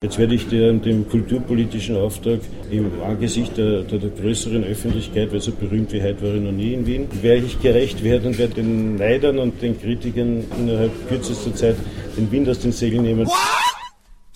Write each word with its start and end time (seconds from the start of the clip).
Jetzt 0.00 0.16
werde 0.16 0.36
ich 0.36 0.46
dem, 0.46 0.80
dem 0.80 1.08
kulturpolitischen 1.08 1.96
Auftrag 1.96 2.38
im 2.70 3.02
Angesicht 3.02 3.56
der, 3.56 3.82
der, 3.82 3.98
der, 3.98 4.10
größeren 4.10 4.62
Öffentlichkeit, 4.62 5.32
weil 5.32 5.40
so 5.40 5.50
berühmt 5.50 5.92
wie 5.92 6.00
heute 6.00 6.22
war 6.22 6.34
ich 6.36 6.40
noch 6.40 6.52
nie 6.52 6.74
in 6.74 6.86
Wien, 6.86 7.08
werde 7.20 7.44
ich 7.44 7.60
gerecht 7.60 8.04
werden 8.04 8.28
und 8.28 8.38
werde 8.38 8.54
den 8.54 8.94
Neidern 8.94 9.40
und 9.40 9.60
den 9.60 9.76
Kritikern 9.76 10.44
innerhalb 10.56 11.08
kürzester 11.08 11.52
Zeit 11.52 11.74
den 12.16 12.30
Wind 12.30 12.48
aus 12.48 12.60
den 12.60 12.70
Segeln 12.70 13.02
nehmen. 13.02 13.26
One, 13.26 13.36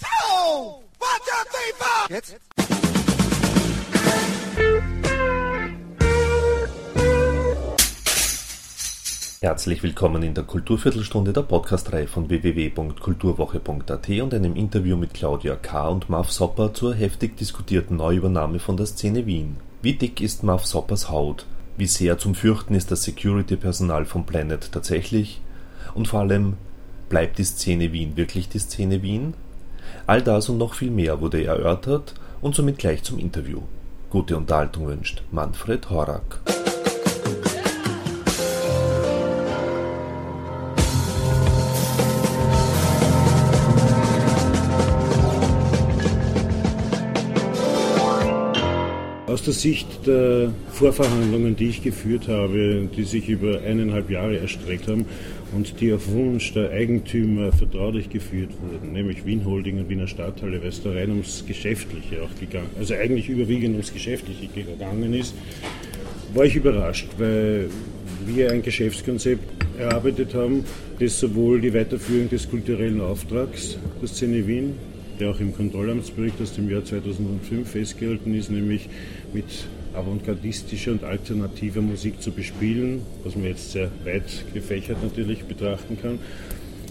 two, 0.00 0.66
one, 0.68 0.82
two, 0.98 1.48
three, 1.48 1.72
four. 1.78 2.16
Jetzt? 2.16 2.51
Herzlich 9.42 9.82
willkommen 9.82 10.22
in 10.22 10.34
der 10.34 10.44
Kulturviertelstunde 10.44 11.32
der 11.32 11.42
Podcastreihe 11.42 12.06
von 12.06 12.30
www.kulturwoche.at 12.30 14.08
und 14.08 14.32
einem 14.32 14.54
Interview 14.54 14.96
mit 14.96 15.14
Claudia 15.14 15.56
K. 15.56 15.88
und 15.88 16.08
Marv 16.08 16.30
Sopper 16.30 16.72
zur 16.72 16.94
heftig 16.94 17.36
diskutierten 17.38 17.96
Neuübernahme 17.96 18.60
von 18.60 18.76
der 18.76 18.86
Szene 18.86 19.26
Wien. 19.26 19.56
Wie 19.82 19.94
dick 19.94 20.20
ist 20.20 20.44
Marv 20.44 20.64
Soppers 20.64 21.10
Haut? 21.10 21.44
Wie 21.76 21.88
sehr 21.88 22.18
zum 22.18 22.36
Fürchten 22.36 22.76
ist 22.76 22.92
das 22.92 23.02
Security-Personal 23.02 24.04
von 24.04 24.26
Planet 24.26 24.70
tatsächlich? 24.70 25.40
Und 25.92 26.06
vor 26.06 26.20
allem, 26.20 26.54
bleibt 27.08 27.38
die 27.38 27.44
Szene 27.44 27.92
Wien 27.92 28.16
wirklich 28.16 28.48
die 28.48 28.60
Szene 28.60 29.02
Wien? 29.02 29.34
All 30.06 30.22
das 30.22 30.50
und 30.50 30.58
noch 30.58 30.74
viel 30.74 30.92
mehr 30.92 31.20
wurde 31.20 31.44
erörtert 31.44 32.14
und 32.42 32.54
somit 32.54 32.78
gleich 32.78 33.02
zum 33.02 33.18
Interview. 33.18 33.62
Gute 34.08 34.36
Unterhaltung 34.36 34.86
wünscht 34.86 35.24
Manfred 35.32 35.90
Horak. 35.90 36.51
Aus 49.42 49.46
der 49.46 49.54
Sicht 49.54 50.06
der 50.06 50.52
Vorverhandlungen, 50.70 51.56
die 51.56 51.66
ich 51.66 51.82
geführt 51.82 52.28
habe, 52.28 52.88
die 52.96 53.02
sich 53.02 53.28
über 53.28 53.60
eineinhalb 53.62 54.08
Jahre 54.08 54.38
erstreckt 54.38 54.86
haben 54.86 55.04
und 55.52 55.80
die 55.80 55.92
auf 55.92 56.08
Wunsch 56.12 56.52
der 56.52 56.70
Eigentümer 56.70 57.50
vertraulich 57.50 58.08
geführt 58.08 58.50
wurden, 58.62 58.92
nämlich 58.92 59.26
Wien 59.26 59.44
Holding 59.44 59.80
und 59.80 59.88
Wiener 59.88 60.06
Stadthalle, 60.06 60.60
weil 60.60 60.68
es 60.68 60.80
da 60.80 60.92
rein 60.92 61.10
ums 61.10 61.42
Geschäftliche 61.44 62.22
auch 62.22 62.38
gegangen, 62.38 62.70
also 62.78 62.94
eigentlich 62.94 63.28
überwiegend 63.28 63.72
ums 63.72 63.92
Geschäftliche 63.92 64.46
gegangen 64.46 65.12
ist, 65.12 65.34
war 66.34 66.44
ich 66.44 66.54
überrascht, 66.54 67.08
weil 67.18 67.68
wir 68.24 68.52
ein 68.52 68.62
Geschäftskonzept 68.62 69.42
erarbeitet 69.76 70.34
haben, 70.34 70.64
das 71.00 71.18
sowohl 71.18 71.60
die 71.60 71.74
Weiterführung 71.74 72.30
des 72.30 72.48
kulturellen 72.48 73.00
Auftrags 73.00 73.76
der 74.00 74.08
Szene 74.08 74.46
Wien 74.46 74.74
der 75.18 75.30
auch 75.30 75.40
im 75.40 75.54
Kontrollamtsbericht 75.54 76.40
aus 76.40 76.54
dem 76.54 76.70
Jahr 76.70 76.84
2005 76.84 77.68
festgehalten 77.68 78.34
ist, 78.34 78.50
nämlich 78.50 78.88
mit 79.32 79.66
avantgardistischer 79.94 80.92
und 80.92 81.04
alternativer 81.04 81.82
Musik 81.82 82.22
zu 82.22 82.30
bespielen, 82.30 83.02
was 83.24 83.36
man 83.36 83.44
jetzt 83.44 83.72
sehr 83.72 83.90
weit 84.04 84.44
gefächert 84.54 85.02
natürlich 85.02 85.44
betrachten 85.44 85.98
kann 86.00 86.18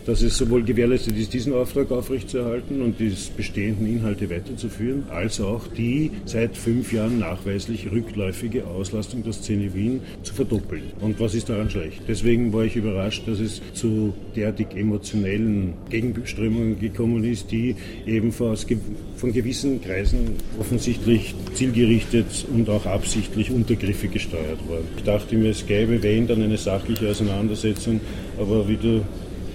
dass 0.06 0.22
es 0.22 0.38
sowohl 0.38 0.64
gewährleistet 0.64 1.18
ist, 1.18 1.34
diesen 1.34 1.54
Auftrag 1.54 1.92
aufrechtzuerhalten 1.92 2.82
und 2.82 3.00
die 3.00 3.14
bestehenden 3.36 3.88
Inhalte 3.88 4.30
weiterzuführen, 4.30 5.04
als 5.10 5.40
auch 5.40 5.68
die 5.68 6.12
seit 6.26 6.58
fünf 6.58 6.92
Jahren 6.94 7.20
nachweislich 7.20 7.92
rückläufige 7.92 8.66
Auslastung 8.66 9.24
der 9.24 9.34
Szene 9.34 9.74
Wien 9.74 10.02
zu 10.24 10.34
verdoppeln. 10.34 10.84
Und 11.00 11.20
was 11.20 11.36
ist 11.36 11.50
daran 11.50 11.70
schlecht? 11.70 12.02
Deswegen 12.08 12.54
war 12.54 12.64
ich 12.64 12.76
überrascht, 12.76 13.28
dass 13.28 13.40
es 13.40 13.62
zu 13.74 14.14
derartig 14.36 14.68
emotionellen 14.76 15.74
Gegenströmungen 15.90 16.80
gekommen 16.80 17.24
ist, 17.24 17.52
die 17.52 17.76
eben 18.06 18.32
von 18.32 18.56
gewissen 19.34 19.82
Kreisen 19.82 20.36
offensichtlich 20.60 21.36
zielgerichtet 21.54 22.46
und 22.54 22.70
auch 22.70 22.86
absichtlich 22.86 23.52
untergriffig 23.52 24.12
gesteuert 24.12 24.60
wurden. 24.68 24.88
Ich 24.98 25.04
dachte 25.04 25.36
mir, 25.36 25.52
es 25.52 25.66
gäbe, 25.66 26.02
wenn, 26.02 26.28
dann 26.28 26.42
eine 26.42 26.58
sachliche 26.58 27.10
Auseinandersetzung, 27.10 28.00
aber 28.38 28.68
wie 28.68 28.78
du 28.78 29.06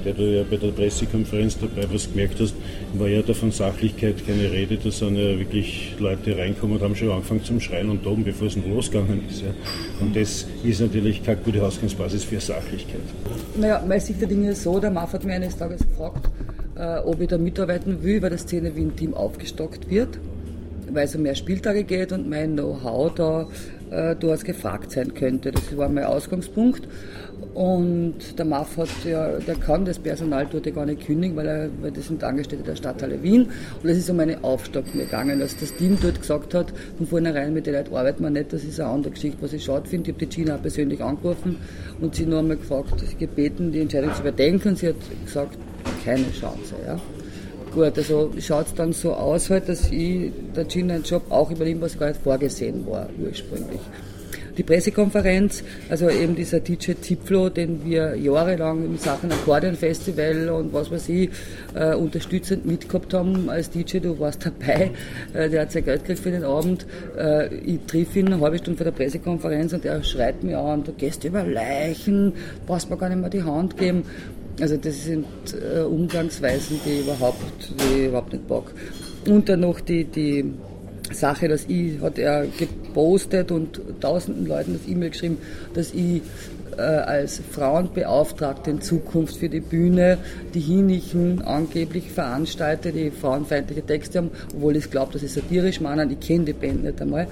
der 0.04 0.14
du 0.14 0.22
ja 0.22 0.44
bei 0.48 0.56
der 0.56 0.68
Pressekonferenz 0.68 1.58
dabei 1.58 1.86
was 1.92 2.10
gemerkt 2.10 2.40
hast, 2.40 2.54
war 2.94 3.08
ja 3.08 3.22
da 3.22 3.34
von 3.34 3.50
Sachlichkeit 3.50 4.26
keine 4.26 4.50
Rede. 4.50 4.76
Da 4.82 4.90
sind 4.90 5.16
ja 5.16 5.38
wirklich 5.38 5.94
Leute 5.98 6.36
reinkommen 6.36 6.76
und 6.76 6.82
haben 6.82 6.96
schon 6.96 7.10
angefangen 7.10 7.44
zum 7.44 7.60
Schreien 7.60 7.90
und 7.90 8.02
toben, 8.02 8.24
bevor 8.24 8.48
es 8.48 8.56
losgegangen 8.56 9.22
ist. 9.28 9.42
Ja. 9.42 9.48
Und 10.00 10.16
das 10.16 10.46
ist 10.64 10.80
natürlich 10.80 11.24
keine 11.24 11.38
gute 11.38 11.64
Ausgangsbasis 11.64 12.24
für 12.24 12.40
Sachlichkeit. 12.40 13.00
Naja, 13.58 13.82
meine 13.86 14.00
Sicht 14.00 14.20
der 14.20 14.28
Dinge 14.28 14.50
ist 14.50 14.62
so, 14.62 14.78
der 14.78 14.90
Marv 14.90 15.12
hat 15.12 15.24
mir 15.24 15.34
eines 15.34 15.56
Tages 15.56 15.80
gefragt, 15.80 16.28
äh, 16.76 16.98
ob 16.98 17.20
ich 17.20 17.28
da 17.28 17.38
mitarbeiten 17.38 18.02
will, 18.02 18.20
weil 18.22 18.30
das 18.30 18.42
Szene 18.42 18.74
Wien-Team 18.76 19.14
aufgestockt 19.14 19.90
wird, 19.90 20.18
weil 20.90 21.04
es 21.04 21.14
um 21.14 21.22
mehr 21.22 21.34
Spieltage 21.34 21.84
geht 21.84 22.12
und 22.12 22.28
mein 22.28 22.54
Know-how 22.54 23.14
da 23.14 23.48
äh, 23.90 24.16
durchaus 24.16 24.44
gefragt 24.44 24.92
sein 24.92 25.14
könnte. 25.14 25.52
Das 25.52 25.76
war 25.76 25.88
mein 25.88 26.04
Ausgangspunkt. 26.04 26.88
Und 27.54 28.38
der 28.38 28.44
MAF 28.44 28.76
hat 28.76 28.88
ja, 29.04 29.38
der 29.38 29.54
kann 29.54 29.84
das 29.84 29.98
Personal 29.98 30.46
dort 30.50 30.72
gar 30.74 30.84
nicht 30.84 31.06
kündigen, 31.06 31.36
weil, 31.36 31.46
er, 31.46 31.70
weil 31.80 31.90
das 31.90 32.06
sind 32.06 32.22
Angestellte 32.22 32.64
der 32.64 32.76
Stadthalle 32.76 33.22
Wien. 33.22 33.48
Und 33.82 33.88
es 33.88 33.96
ist 33.96 34.10
um 34.10 34.20
eine 34.20 34.42
Aufstockung 34.44 35.00
gegangen, 35.00 35.40
dass 35.40 35.56
das 35.56 35.74
Team 35.74 35.96
dort 36.00 36.20
gesagt 36.20 36.52
hat, 36.52 36.72
von 36.98 37.06
vornherein 37.06 37.54
mit 37.54 37.66
den 37.66 37.74
Leuten 37.74 37.94
arbeiten 37.94 38.22
wir 38.22 38.30
nicht, 38.30 38.52
das 38.52 38.64
ist 38.64 38.78
eine 38.78 38.90
andere 38.90 39.12
Geschichte, 39.12 39.38
was 39.40 39.52
ich 39.54 39.64
schade 39.64 39.88
finde. 39.88 40.10
Ich 40.10 40.16
habe 40.16 40.26
die 40.26 40.34
Gina 40.34 40.56
persönlich 40.58 41.02
angerufen 41.02 41.56
und 42.00 42.14
sie 42.14 42.26
nur 42.26 42.40
einmal 42.40 42.58
gefragt, 42.58 42.92
gebeten, 43.18 43.72
die 43.72 43.80
Entscheidung 43.80 44.12
zu 44.14 44.20
überdenken. 44.20 44.76
Sie 44.76 44.88
hat 44.88 44.96
gesagt, 45.24 45.56
keine 46.04 46.30
Chance. 46.32 46.74
Ja. 46.86 47.00
Gut, 47.76 47.98
also 47.98 48.32
schaut 48.40 48.68
es 48.68 48.74
dann 48.74 48.94
so 48.94 49.12
aus, 49.12 49.50
halt, 49.50 49.68
dass 49.68 49.90
ich 49.92 50.32
der 50.56 50.64
Gina 50.64 50.94
einen 50.94 51.04
Job 51.04 51.24
auch 51.28 51.50
übernehme, 51.50 51.82
was 51.82 51.98
gar 51.98 52.08
nicht 52.08 52.22
vorgesehen 52.22 52.86
war 52.86 53.06
ursprünglich 53.18 53.80
die 54.56 54.62
Pressekonferenz, 54.62 55.62
also 55.90 56.08
eben 56.08 56.34
dieser 56.34 56.60
DJ 56.60 56.92
Zipflo, 57.00 57.50
den 57.50 57.84
wir 57.84 58.16
jahrelang 58.16 58.84
in 58.84 58.98
Sachen 58.98 59.30
Akkordeonfestival 59.30 60.48
und 60.48 60.72
was 60.72 60.90
weiß 60.90 61.08
ich 61.10 61.30
äh, 61.74 61.94
unterstützend 61.94 62.64
mitgehabt 62.64 63.12
haben 63.12 63.50
als 63.50 63.70
DJ, 63.70 63.98
du 63.98 64.18
warst 64.18 64.46
dabei, 64.46 64.92
äh, 65.34 65.50
der 65.50 65.62
hat 65.62 65.72
sein 65.72 65.84
Geld 65.84 66.02
gekriegt 66.04 66.20
für 66.20 66.30
den 66.30 66.44
Abend. 66.44 66.86
Äh, 67.18 67.54
ich 67.56 67.80
triff 67.86 68.16
ihn 68.16 68.26
eine 68.28 68.40
halbe 68.40 68.58
Stunde 68.58 68.78
vor 68.78 68.84
der 68.84 68.92
Pressekonferenz 68.92 69.72
und 69.72 69.84
er 69.84 70.02
schreit 70.02 70.42
mir 70.42 70.58
an, 70.58 70.84
du 70.84 70.92
gehst 70.92 71.24
über 71.24 71.44
Leichen, 71.44 72.32
brauchst 72.66 72.88
mir 72.88 72.96
gar 72.96 73.08
nicht 73.08 73.20
mehr 73.20 73.30
die 73.30 73.42
Hand 73.42 73.76
geben. 73.76 74.04
Also 74.60 74.76
das 74.76 75.04
sind 75.04 75.26
äh, 75.52 75.80
Umgangsweisen, 75.80 76.80
die 76.84 77.00
überhaupt, 77.00 77.72
die 77.78 78.06
überhaupt 78.06 78.32
nicht 78.32 78.46
bock. 78.48 78.72
Und 79.26 79.48
dann 79.48 79.60
noch 79.60 79.80
die, 79.80 80.04
die 80.04 80.54
Sache, 81.12 81.48
dass 81.48 81.66
ich, 81.68 82.00
hat 82.00 82.18
er 82.18 82.46
gepostet 82.46 83.50
und 83.52 83.80
tausenden 84.00 84.46
Leuten 84.46 84.78
das 84.78 84.88
E-Mail 84.88 85.10
geschrieben, 85.10 85.38
dass 85.74 85.92
ich 85.92 86.22
äh, 86.76 86.80
als 86.80 87.40
Frauenbeauftragte 87.50 88.70
in 88.70 88.80
Zukunft 88.80 89.36
für 89.36 89.48
die 89.48 89.60
Bühne 89.60 90.18
die 90.54 90.60
Hinichen 90.60 91.42
angeblich 91.42 92.10
veranstalte, 92.10 92.92
die 92.92 93.10
frauenfeindliche 93.10 93.84
Texte 93.84 94.18
haben, 94.18 94.30
obwohl 94.54 94.76
ich 94.76 94.90
glaube, 94.90 95.12
dass 95.12 95.22
ich 95.22 95.32
satirisch 95.32 95.80
meine, 95.80 96.10
ich 96.10 96.20
kenne 96.20 96.46
die 96.46 96.52
Band 96.52 96.84
nicht 96.84 97.00
einmal 97.00 97.28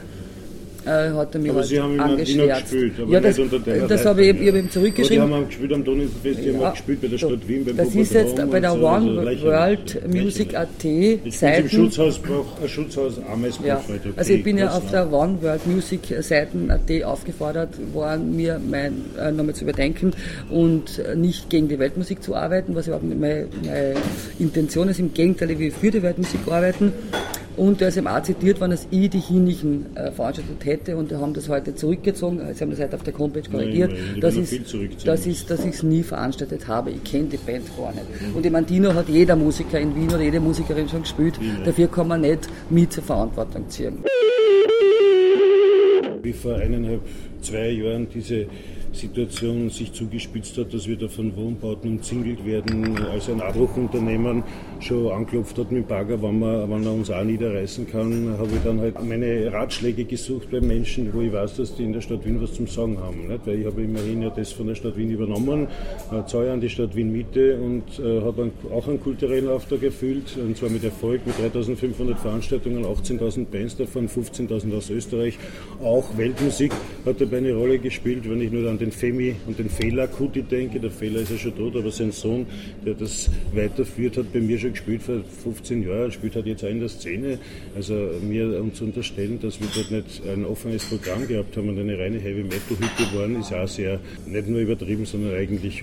äh, 0.87 1.11
hat 1.11 1.35
er 1.35 1.41
mich 1.41 1.51
aber 1.51 1.61
halt 1.61 1.69
Sie 1.69 1.81
haben 1.81 2.01
angeschwärzt. 2.01 2.71
gespielt, 2.71 2.93
aber 3.01 3.13
ja, 3.13 3.21
das, 3.21 3.39
nicht 3.39 3.53
unter 3.53 3.65
der 3.65 3.87
das 3.89 4.05
habe 4.05 4.25
ich, 4.25 4.41
ich 4.41 4.49
hab 4.49 4.55
ihm 4.57 4.71
zurückgeschrieben. 4.71 5.23
Aber 5.23 5.29
die 5.31 5.37
haben 5.37 5.47
gespielt 5.49 5.73
am 5.73 5.85
Donnerstagfest, 5.85 6.41
die 6.41 6.49
ja, 6.51 6.61
haben 6.61 6.73
gespielt 6.73 7.01
bei 7.01 7.09
der 7.09 7.19
Stadt 7.19 7.49
Wien, 7.49 7.65
beim 7.65 7.77
Das 7.77 7.95
ist 7.95 8.13
jetzt 8.13 8.51
bei 8.51 8.61
der 8.61 8.71
so, 8.73 8.87
One 8.87 9.21
also 9.21 9.45
World 9.45 10.15
Music 10.15 10.55
AT 10.55 10.83
Seiten. 11.31 11.63
Im 11.63 11.69
Schutzhaus 11.69 12.19
braucht 12.19 12.63
ein 12.63 12.69
Schutzhaus 12.69 13.15
Ameisbuch 13.33 13.67
ja. 13.67 13.83
Okay, 13.89 14.01
also 14.17 14.33
ich 14.33 14.45
bin 14.45 14.59
ja 14.59 14.71
auf 14.71 14.91
der 14.91 15.13
One 15.13 15.39
World 15.41 15.67
Music 15.67 16.01
Seiten 16.21 16.71
AT 16.71 17.05
aufgefordert 17.05 17.71
worden, 17.93 18.37
mir 18.37 18.61
mein 18.71 19.05
äh, 19.19 19.31
nochmal 19.33 19.55
zu 19.55 19.65
überdenken 19.65 20.13
und 20.51 21.03
nicht 21.17 21.51
gegen 21.51 21.69
die 21.69 21.79
Weltmusik 21.79 22.23
zu 22.23 22.35
arbeiten, 22.35 22.75
was 22.75 22.87
überhaupt 22.87 23.05
meine, 23.05 23.47
meine 23.65 23.95
Intention 24.39 24.89
ist. 24.89 24.99
Im 24.99 25.15
Gegenteil, 25.15 25.51
ich 25.51 25.59
will 25.59 25.71
für 25.71 25.91
die 25.91 26.03
Weltmusik 26.03 26.41
arbeiten. 26.47 26.93
Und 27.57 27.81
da 27.81 27.89
ist 27.89 27.97
eben 27.97 28.09
auch 28.09 28.23
zitiert 28.23 28.61
worden, 28.61 28.73
dass 28.73 28.87
ich 28.91 29.11
die 29.11 29.21
Hinnichen 29.21 29.95
äh, 29.97 30.11
veranstaltet 30.11 30.65
hätte 30.65 30.97
und 30.97 31.11
wir 31.11 31.21
haben 31.21 31.35
das 31.35 31.49
heute 31.49 31.75
zurückgezogen. 31.75 32.41
Sie 32.53 32.61
haben 32.61 32.71
das 32.71 32.81
heute 32.81 32.97
auf 32.97 33.03
der 33.03 33.17
Homepage 33.17 33.49
korrigiert, 33.49 33.93
Nein, 33.93 34.21
dass, 34.21 34.35
ist, 34.35 34.53
das 35.05 35.27
ist, 35.27 35.51
dass 35.51 35.65
ich 35.65 35.75
es 35.75 35.83
nie 35.83 36.03
veranstaltet 36.03 36.67
habe. 36.67 36.91
Ich 36.91 37.05
kenne 37.05 37.25
die 37.25 37.37
Band 37.37 37.65
gar 37.77 37.93
nicht. 37.93 38.05
Mhm. 38.21 38.37
Und 38.37 38.47
ich 38.47 38.53
meine, 38.53 38.67
Dino 38.67 38.93
hat 38.93 39.09
jeder 39.09 39.37
Musiker 39.37 39.79
in 39.79 39.95
Wien 39.95 40.09
oder 40.09 40.23
jede 40.23 40.41
Musikerin 40.41 40.89
schon 40.89 41.03
gespielt. 41.03 41.35
Ja. 41.41 41.65
Dafür 41.65 41.89
kann 41.89 42.09
man 42.09 42.23
nicht 42.23 42.49
mit 42.71 42.93
zur 42.93 43.05
Verantwortung 43.05 43.69
ziehen. 43.69 44.05
Wie 46.23 46.33
vor 46.33 46.57
eineinhalb, 46.57 47.03
zwei 47.43 47.69
Jahren 47.71 48.09
diese 48.13 48.47
Situation 48.95 49.71
sich 49.71 49.93
zugespitzt 49.93 50.57
hat, 50.59 50.73
dass 50.73 50.87
wir 50.87 50.97
da 50.97 51.09
von 51.09 51.37
Wohnbauten 51.37 51.93
umzingelt 51.93 52.45
werden, 52.45 52.97
als 53.13 53.29
ein 53.29 53.41
Abbruchunternehmen 53.41 54.43
schon 54.81 55.11
anklopft 55.11 55.59
hat 55.59 55.73
mit 55.73 55.89
Bagger, 55.89 56.21
wann, 56.23 56.39
man, 56.39 56.69
wann 56.71 56.85
er 56.85 56.93
uns 56.93 57.11
auch 57.11 57.25
niederreißen 57.25 57.89
kann, 57.91 58.35
habe 58.39 58.49
ich 58.55 58.63
dann 58.63 58.81
halt 58.81 59.03
meine 59.03 59.53
Ratschläge 59.53 60.05
gesucht 60.05 60.51
bei 60.51 60.61
Menschen, 60.61 61.13
wo 61.13 61.21
ich 61.21 61.33
weiß, 61.33 61.57
dass 61.57 61.75
die 61.75 61.85
in 61.85 61.93
der 61.93 62.01
Stadt 62.01 62.25
Wien 62.25 62.41
was 62.41 62.55
zum 62.55 62.67
Sagen 62.67 62.99
haben. 62.99 63.29
Nicht? 63.29 63.47
Weil 63.47 63.61
ich 63.61 63.67
habe 63.67 63.83
immerhin 63.83 64.23
ja 64.23 64.31
das 64.31 64.53
von 64.53 64.67
der 64.67 64.75
Stadt 64.75 64.97
Wien 64.97 65.11
übernommen, 65.11 65.67
äh, 66.13 66.27
zahle 66.27 66.53
an 66.53 66.61
die 66.61 66.69
Stadt 66.69 66.95
Wien 66.95 67.13
Miete 67.13 67.59
und 67.59 67.99
äh, 67.99 68.21
habe 68.21 68.51
auch 68.73 68.89
einen 68.89 69.01
kulturellen 69.01 69.49
Auftrag 69.49 69.83
erfüllt, 69.83 70.37
und 70.37 70.57
zwar 70.57 70.71
mit 70.71 70.85
Erfolg, 70.85 71.27
mit 71.27 71.39
3500 71.39 72.19
Veranstaltungen, 72.19 72.85
18.000 72.85 73.47
Bands 73.47 73.77
davon, 73.77 74.09
15.000 74.09 74.77
aus 74.77 74.91
Österreich. 74.91 75.39
Auch 75.83 76.17
Weltmusik 76.17 76.73
hat 77.05 77.21
dabei 77.21 77.39
eine 77.39 77.55
Rolle 77.55 77.79
gespielt, 77.79 78.29
wenn 78.29 78.41
ich 78.41 78.51
nur 78.51 78.69
an 78.69 78.79
den 78.85 78.93
Femi 78.93 79.35
und 79.47 79.59
den 79.59 79.71
Fehler 79.71 80.07
Kuti 80.09 80.43
denke. 80.43 80.79
Der 80.79 80.91
Fehler 80.91 81.21
ist 81.21 81.31
ja 81.31 81.39
schon 81.39 81.57
tot, 81.57 81.77
aber 81.77 81.91
sein 81.91 82.13
Sohn, 82.13 82.47
der 82.85 82.95
das 82.95 83.31
weiterführt, 83.53 84.17
hat 84.17 84.33
bei 84.33 84.41
mir 84.41 84.59
schon 84.59 84.73
gespielt 84.73 85.03
vor 85.03 85.17
15 85.43 85.83
Jahren, 85.89 86.13
spielt 86.13 86.37
halt 86.37 86.47
jetzt 86.47 86.65
auch 86.65 86.69
in 86.69 86.81
der 86.81 86.89
Szene. 86.89 87.39
Also 87.75 87.95
mir 88.23 88.61
uns 88.61 88.81
unterstellen, 88.81 89.39
dass 89.41 89.61
wir 89.61 89.69
dort 89.75 89.91
nicht 89.91 90.23
ein 90.27 90.45
offenes 90.45 90.85
Programm 90.85 91.27
gehabt 91.27 91.57
haben 91.57 91.69
und 91.69 91.79
eine 91.79 91.99
reine 91.99 92.19
Heavy 92.19 92.43
Metal 92.43 92.77
Hütte 92.79 93.19
waren, 93.19 93.41
ist 93.41 93.53
auch 93.53 93.69
sehr, 93.69 93.99
nicht 94.27 94.49
nur 94.49 94.61
übertrieben, 94.61 95.07
sondern 95.07 95.35
eigentlich 95.35 95.83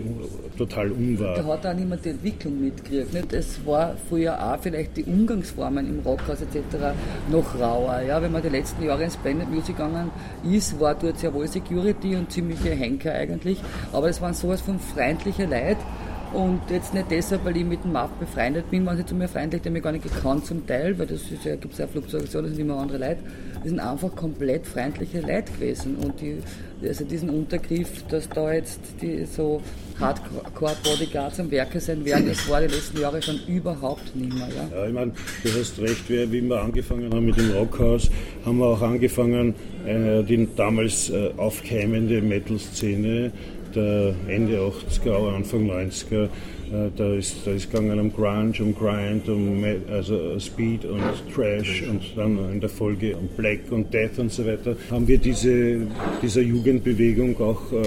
total 0.58 0.92
unwahr. 0.92 1.36
Da 1.36 1.46
hat 1.46 1.66
auch 1.66 1.74
niemand 1.74 2.06
die 2.06 2.10
Entwicklung 2.10 2.62
mitgekriegt. 2.62 3.34
Es 3.34 3.60
war 3.66 3.96
früher 4.10 4.40
auch 4.40 4.60
vielleicht 4.62 4.98
die 4.98 5.04
Umgangsformen 5.04 5.88
im 5.88 6.00
Rockhaus 6.00 6.42
etc. 6.42 6.96
noch 7.32 7.60
rauer. 7.60 8.02
Ja? 8.08 8.22
Wenn 8.22 8.32
man 8.32 8.42
die 8.42 8.50
letzten 8.50 8.84
Jahre 8.84 9.04
ins 9.04 9.18
Blended 9.18 9.50
Music 9.50 9.76
gegangen 9.76 10.12
ist, 10.44 10.80
war 10.80 10.96
dort 10.96 11.20
sehr 11.20 11.34
wohl 11.34 11.48
Security 11.48 12.16
und 12.16 12.32
ziemliche 12.32 12.70
Henker 12.92 13.14
eigentlich. 13.14 13.60
Aber 13.94 14.10
es 14.10 14.22
waren 14.22 14.34
sowas 14.34 14.62
von 14.62 14.80
freundlicher 14.80 15.46
Leute 15.48 15.78
und 16.34 16.62
jetzt 16.70 16.94
nicht 16.94 17.12
deshalb, 17.12 17.44
weil 17.44 17.58
ich 17.58 17.66
mit 17.66 17.84
dem 17.84 17.92
MAF 17.92 18.10
befreundet 18.12 18.70
bin, 18.70 18.86
waren 18.86 18.98
sie 18.98 19.06
zu 19.06 19.16
mir 19.16 19.28
freundlich, 19.28 19.62
die 19.62 19.70
haben 19.70 19.74
mich 19.74 19.84
gar 19.84 19.92
nicht 19.92 20.04
gekannt 20.04 20.46
zum 20.46 20.66
Teil, 20.66 20.98
weil 20.98 21.08
das 21.08 21.22
ja, 21.44 21.56
gibt 21.56 21.74
es 21.74 21.80
ja 21.80 21.88
Fluktuationen, 21.88 22.50
das 22.50 22.56
sind 22.56 22.70
immer 22.70 22.80
andere 22.80 23.00
Leute. 23.00 23.20
Die 23.64 23.70
sind 23.70 23.80
einfach 23.80 24.16
komplett 24.16 24.66
freundliche 24.66 25.22
Leute 25.22 25.52
gewesen. 25.54 25.96
Und 25.98 26.20
die, 26.20 26.38
also 26.86 27.06
diesen 27.06 27.30
Untergriff, 27.30 28.04
dass 28.10 28.28
da 28.30 28.54
jetzt 28.54 28.80
die 29.02 29.26
so 29.26 29.62
Hardcore-Bodyguards 30.00 31.40
am 31.40 31.52
Werke 31.52 31.80
sein 31.80 32.04
werden, 32.04 32.28
das 32.28 32.50
war 32.50 32.62
die 32.62 32.68
letzten 32.68 33.00
Jahre 33.00 33.22
schon 33.22 33.40
überhaupt 33.48 34.16
nicht 34.16 34.34
mehr. 34.34 34.48
Ja, 34.50 34.78
ja 34.78 34.88
ich 34.88 34.94
meine, 34.94 35.12
du 35.44 35.50
hast 35.60 35.80
recht, 35.80 36.10
wie 36.10 36.42
wir 36.42 36.62
angefangen 36.62 37.14
haben 37.14 37.26
mit 37.26 37.38
dem 37.38 37.52
Rockhaus, 37.52 38.10
haben 38.46 38.58
wir 38.58 38.66
auch 38.66 38.82
angefangen, 38.82 39.54
äh, 39.86 40.24
die 40.24 40.48
damals 40.56 41.10
äh, 41.10 41.32
aufkeimende 41.38 42.22
Metal-Szene 42.22 43.32
der 43.76 44.16
Ende 44.28 44.58
80er, 44.58 45.36
Anfang 45.36 45.70
90er. 45.70 46.30
Äh, 46.72 46.90
da 46.96 47.14
ist, 47.14 47.36
da 47.46 47.52
ist 47.52 47.70
gegangen 47.70 48.00
um 48.00 48.14
Grunge, 48.14 48.54
um 48.60 48.74
Grind, 48.74 49.28
um 49.28 49.64
also 49.92 50.40
Speed 50.40 50.86
und 50.86 51.02
Trash 51.34 51.84
und 51.90 52.02
dann 52.16 52.38
in 52.54 52.62
der 52.62 52.70
Folge 52.70 53.16
um 53.18 53.28
Black 53.36 53.72
und 53.72 53.94
Death 53.94 54.20
und 54.20 54.32
so 54.32 54.46
weiter. 54.46 54.76
Haben 54.90 55.08
wir 55.08 55.18
diese, 55.18 55.88
dieser 56.22 56.42
Jugendbewegung 56.42 57.40
auch, 57.42 57.72
äh, 57.74 57.86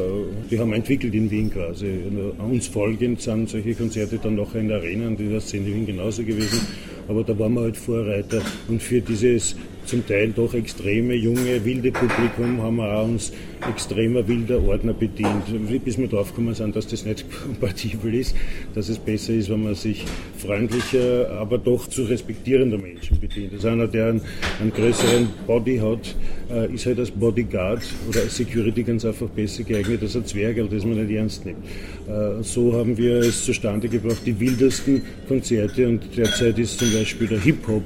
die 0.50 0.58
haben 0.58 0.70
wir 0.70 0.76
entwickelt 0.76 1.14
in 1.14 1.31
Wien 1.31 1.50
quasi. 1.50 2.00
Uns 2.38 2.66
folgend 2.66 3.22
sind 3.22 3.48
solche 3.48 3.75
Konzerte 3.75 4.19
dann 4.19 4.34
noch 4.34 4.54
in 4.54 4.69
der 4.69 4.78
Arena 4.78 5.06
und 5.06 5.19
in 5.19 5.30
der 5.30 5.40
Szene 5.40 5.66
Wien 5.66 5.87
genauso 5.87 6.22
gewesen. 6.22 6.60
Aber 7.08 7.22
da 7.25 7.38
waren 7.38 7.54
wir 7.54 7.62
halt 7.62 7.76
Vorreiter. 7.76 8.42
Und 8.69 8.82
für 8.82 9.00
dieses 9.00 9.56
zum 9.86 10.06
Teil 10.06 10.32
doch 10.32 10.54
extreme, 10.54 11.14
junge, 11.14 11.64
wilde 11.64 11.92
Publikum 11.92 12.62
haben 12.62 12.76
wir 12.76 12.96
auch 12.96 13.04
uns 13.04 13.32
extremer 13.69 14.26
wilder 14.26 14.62
Ordner 14.62 14.92
bedient, 14.92 15.44
bis 15.84 15.98
wir 15.98 16.08
draufgekommen 16.08 16.54
sind, 16.54 16.76
dass 16.76 16.86
das 16.86 17.04
nicht 17.04 17.25
kompatibel 17.44 18.14
ist, 18.14 18.34
dass 18.75 18.88
es 18.88 18.98
besser 18.98 19.32
ist, 19.32 19.50
wenn 19.50 19.62
man 19.62 19.75
sich 19.75 20.04
freundlicher, 20.38 21.31
aber 21.31 21.58
doch 21.58 21.86
zu 21.88 22.04
respektierender 22.04 22.78
Menschen 22.78 23.19
bedient. 23.19 23.52
Also 23.54 23.69
einer, 23.69 23.86
der 23.86 24.08
einen, 24.08 24.20
einen 24.60 24.72
größeren 24.72 25.28
Body 25.46 25.78
hat, 25.78 26.14
äh, 26.50 26.75
ist 26.75 26.87
halt 26.87 26.98
als 26.98 27.10
Bodyguard 27.10 27.82
oder 28.08 28.20
als 28.20 28.37
Security 28.37 28.82
ganz 28.82 29.04
einfach 29.04 29.28
besser 29.28 29.64
geeignet 29.64 30.02
als 30.02 30.16
ein 30.16 30.26
Zwergel, 30.26 30.69
das 30.69 30.84
man 30.84 31.02
nicht 31.04 31.16
ernst 31.16 31.46
nimmt. 31.46 31.64
Äh, 32.08 32.42
so 32.42 32.72
haben 32.75 32.96
wir 32.96 33.16
es 33.20 33.44
zustande 33.44 33.88
gebracht, 33.88 34.20
die 34.26 34.38
wildesten 34.38 35.02
Konzerte 35.28 35.88
und 35.88 36.02
derzeit 36.16 36.58
ist 36.58 36.78
zum 36.78 36.92
Beispiel 36.92 37.28
der 37.28 37.40
Hip-Hop 37.40 37.82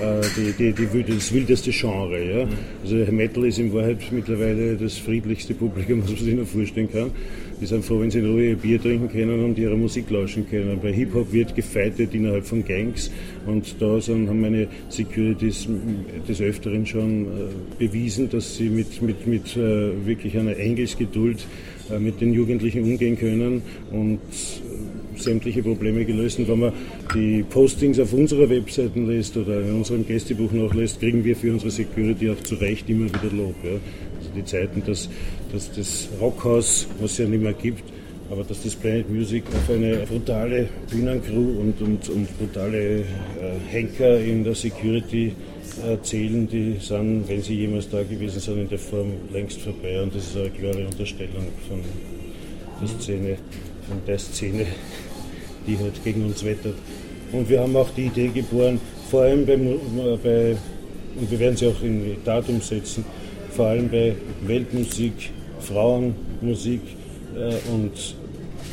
äh, 0.00 0.20
die, 0.36 0.72
die, 0.72 0.86
die, 0.86 1.14
das 1.14 1.32
wildeste 1.36 1.70
Genre. 1.70 2.18
Ja? 2.24 2.48
Also 2.82 3.12
Metal 3.12 3.44
ist 3.44 3.58
in 3.58 3.72
Wahrheit 3.72 3.98
mittlerweile 4.10 4.76
das 4.76 4.96
friedlichste 4.96 5.54
Publikum, 5.54 6.02
was 6.02 6.10
man 6.10 6.18
sich 6.18 6.34
nur 6.34 6.46
vorstellen 6.46 6.90
kann. 6.90 7.10
Die 7.60 7.66
sind 7.66 7.84
froh, 7.84 8.00
wenn 8.00 8.10
sie 8.10 8.18
in 8.18 8.26
Ruhe 8.26 8.54
Bier 8.54 8.80
trinken 8.80 9.08
können 9.08 9.42
und 9.44 9.58
ihre 9.58 9.76
Musik 9.76 10.10
lauschen 10.10 10.48
können. 10.48 10.78
Bei 10.82 10.92
Hip-Hop 10.92 11.32
wird 11.32 11.54
gefeitet 11.54 12.14
innerhalb 12.14 12.44
von 12.44 12.64
Gangs 12.64 13.10
und 13.46 13.76
da 13.80 13.98
sind, 14.00 14.28
haben 14.28 14.40
meine 14.40 14.68
Securities 14.90 15.66
des 16.28 16.40
Öfteren 16.40 16.84
schon 16.84 17.24
äh, 17.24 17.26
bewiesen, 17.78 18.28
dass 18.28 18.56
sie 18.56 18.68
mit, 18.68 19.00
mit, 19.00 19.26
mit 19.26 19.56
äh, 19.56 20.06
wirklich 20.06 20.36
einer 20.36 20.56
Engelsgeduld 20.56 21.46
äh, 21.90 21.98
mit 21.98 22.20
den 22.20 22.34
Jugendlichen 22.34 22.82
umgehen 22.82 23.18
können 23.18 23.62
und 23.90 24.20
sämtliche 25.16 25.62
Probleme 25.62 26.04
gelöst. 26.04 26.38
Und 26.38 26.48
wenn 26.48 26.60
man 26.60 26.72
die 27.14 27.44
Postings 27.48 27.98
auf 27.98 28.12
unserer 28.12 28.48
Webseite 28.48 28.98
lässt 29.00 29.36
oder 29.36 29.60
in 29.60 29.72
unserem 29.72 30.06
Gästebuch 30.06 30.52
nachlässt, 30.52 31.00
kriegen 31.00 31.24
wir 31.24 31.36
für 31.36 31.52
unsere 31.52 31.70
Security 31.70 32.30
auch 32.30 32.42
zu 32.42 32.54
Recht 32.56 32.88
immer 32.88 33.06
wieder 33.06 33.34
Lob. 33.34 33.54
Ja. 33.62 33.70
Also 34.18 34.30
die 34.34 34.44
Zeiten, 34.44 34.82
dass, 34.86 35.08
dass 35.52 35.72
das 35.72 36.08
Rockhaus, 36.20 36.86
was 37.00 37.12
es 37.12 37.18
ja 37.18 37.26
nicht 37.26 37.42
mehr 37.42 37.52
gibt, 37.52 37.82
aber 38.30 38.42
dass 38.44 38.62
das 38.62 38.74
Planet 38.74 39.08
Music 39.08 39.44
auf 39.48 39.74
eine 39.74 39.98
brutale 39.98 40.68
Bühnencrew 40.90 41.60
und, 41.60 41.80
und, 41.80 42.08
und 42.08 42.38
brutale 42.38 43.00
äh, 43.00 43.02
Henker 43.68 44.18
in 44.20 44.42
der 44.42 44.54
Security 44.54 45.32
äh, 45.84 46.02
zählen, 46.02 46.48
die 46.48 46.76
sind, 46.80 47.28
wenn 47.28 47.42
sie 47.42 47.54
jemals 47.54 47.88
da 47.88 48.02
gewesen 48.02 48.40
sind, 48.40 48.58
in 48.58 48.68
der 48.68 48.78
Form 48.78 49.12
längst 49.32 49.60
vorbei. 49.60 50.02
Und 50.02 50.14
das 50.14 50.26
ist 50.26 50.36
eine 50.36 50.50
klare 50.50 50.86
Unterstellung 50.86 51.46
von 51.68 51.80
der 52.80 52.88
Szene, 52.88 53.36
von 53.88 54.00
der 54.06 54.18
Szene, 54.18 54.66
die 55.66 55.78
halt 55.78 56.02
gegen 56.04 56.24
uns 56.24 56.44
wettert. 56.44 56.76
Und 57.32 57.48
wir 57.48 57.60
haben 57.60 57.76
auch 57.76 57.90
die 57.90 58.06
Idee 58.06 58.28
geboren, 58.28 58.80
vor 59.10 59.22
allem 59.22 59.46
bei, 59.46 59.56
bei 60.22 60.56
und 61.18 61.30
wir 61.30 61.38
werden 61.38 61.56
sie 61.56 61.66
auch 61.66 61.82
in 61.82 62.16
Tat 62.24 62.48
umsetzen, 62.48 63.04
vor 63.50 63.66
allem 63.66 63.88
bei 63.88 64.14
Weltmusik, 64.46 65.30
Frauenmusik 65.60 66.82
äh, 67.34 67.54
und 67.72 68.16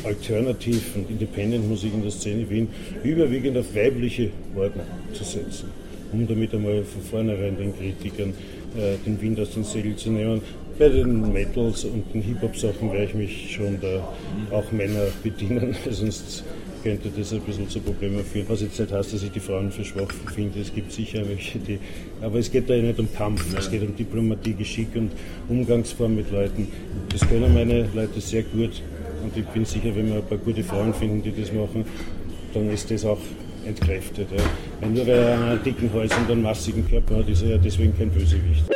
Alternativ- 0.04 0.94
und 0.94 1.08
Independent-Musik 1.08 1.94
in 1.94 2.02
der 2.02 2.10
Szene 2.10 2.48
Wien 2.50 2.68
überwiegend 3.02 3.56
auf 3.56 3.74
weibliche 3.74 4.30
Ordner 4.54 4.84
zu 5.14 5.24
setzen, 5.24 5.70
um 6.12 6.28
damit 6.28 6.52
einmal 6.54 6.84
von 6.84 7.02
vornherein 7.02 7.56
den 7.56 7.74
Kritikern 7.74 8.34
äh, 8.76 8.96
den 9.06 9.20
Wind 9.20 9.40
aus 9.40 9.52
den 9.52 9.64
Segeln 9.64 9.96
zu 9.96 10.10
nehmen. 10.10 10.42
Bei 10.76 10.88
den 10.88 11.32
Metals 11.32 11.84
und 11.84 12.12
den 12.12 12.20
Hip-Hop-Sachen 12.22 12.90
werde 12.90 13.04
ich 13.04 13.14
mich 13.14 13.54
schon 13.54 13.80
da 13.80 14.08
auch 14.50 14.72
Männer 14.72 15.06
bedienen, 15.22 15.76
sonst 15.90 16.42
könnte 16.82 17.10
das 17.16 17.32
ein 17.32 17.40
bisschen 17.42 17.68
zu 17.68 17.78
Problemen 17.78 18.24
führen. 18.24 18.46
Was 18.48 18.60
jetzt 18.60 18.80
nicht 18.80 18.92
heißt, 18.92 19.14
dass 19.14 19.22
ich 19.22 19.30
die 19.30 19.40
Frauen 19.40 19.70
für 19.70 19.84
schwach 19.84 20.10
finde. 20.34 20.60
Es 20.60 20.74
gibt 20.74 20.90
sicher 20.90 21.22
welche, 21.28 21.60
die. 21.60 21.78
Aber 22.20 22.40
es 22.40 22.50
geht 22.50 22.68
da 22.68 22.74
ja 22.74 22.82
nicht 22.82 22.98
um 22.98 23.08
Kampf, 23.14 23.56
es 23.56 23.70
geht 23.70 23.82
um 23.82 23.94
Diplomatie, 23.94 24.54
Geschick 24.54 24.88
und 24.96 25.12
Umgangsform 25.48 26.16
mit 26.16 26.32
Leuten. 26.32 26.66
Das 27.08 27.26
können 27.28 27.54
meine 27.54 27.88
Leute 27.94 28.20
sehr 28.20 28.42
gut. 28.42 28.82
Und 29.22 29.36
ich 29.36 29.46
bin 29.46 29.64
sicher, 29.64 29.94
wenn 29.94 30.08
wir 30.08 30.16
ein 30.16 30.26
paar 30.26 30.38
gute 30.38 30.64
Frauen 30.64 30.92
finden, 30.92 31.22
die 31.22 31.40
das 31.40 31.52
machen, 31.52 31.84
dann 32.52 32.68
ist 32.68 32.90
das 32.90 33.04
auch 33.04 33.20
entkräftet. 33.64 34.26
Ja. 34.36 34.42
Wenn 34.80 34.92
nur 34.92 35.06
wer 35.06 35.38
einen 35.38 35.62
dicken 35.62 35.90
Hals 35.94 36.14
und 36.18 36.30
einen 36.30 36.42
massigen 36.42 36.86
Körper 36.86 37.18
hat, 37.18 37.28
ist 37.28 37.42
er 37.42 37.50
ja 37.50 37.58
deswegen 37.58 37.96
kein 37.96 38.10
Bösewicht 38.10 38.74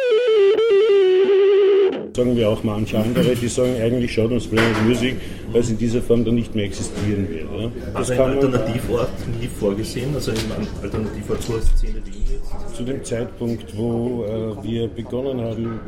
sagen 2.19 2.37
wir 2.37 2.49
auch 2.49 2.65
manche 2.65 2.99
andere, 2.99 3.37
die 3.37 3.47
sagen, 3.47 3.77
eigentlich 3.81 4.13
schaut 4.13 4.33
uns 4.33 4.49
Planet 4.49 4.83
Music, 4.85 5.17
weil 5.53 5.61
es 5.61 5.71
in 5.71 5.79
dieser 5.79 6.03
Form 6.03 6.25
dann 6.25 6.35
nicht 6.35 6.53
mehr 6.53 6.65
existieren 6.65 7.29
wird. 7.29 7.43
Ja. 7.43 7.71
Das 7.95 8.11
also 8.11 8.13
ein 8.15 8.21
Alternativort 8.21 9.11
nie 9.41 9.47
vorgesehen, 9.47 10.13
also 10.15 10.33
ein 10.33 10.39
Alternativort 10.83 11.41
zur 11.43 11.63
Szene 11.63 12.03
Wien 12.05 12.25
jetzt? 12.29 12.77
Zu 12.77 12.83
dem 12.83 13.05
Zeitpunkt, 13.05 13.77
wo 13.77 14.25
äh, 14.25 14.65
wir 14.65 14.89
begonnen 14.89 15.41
haben, 15.41 15.79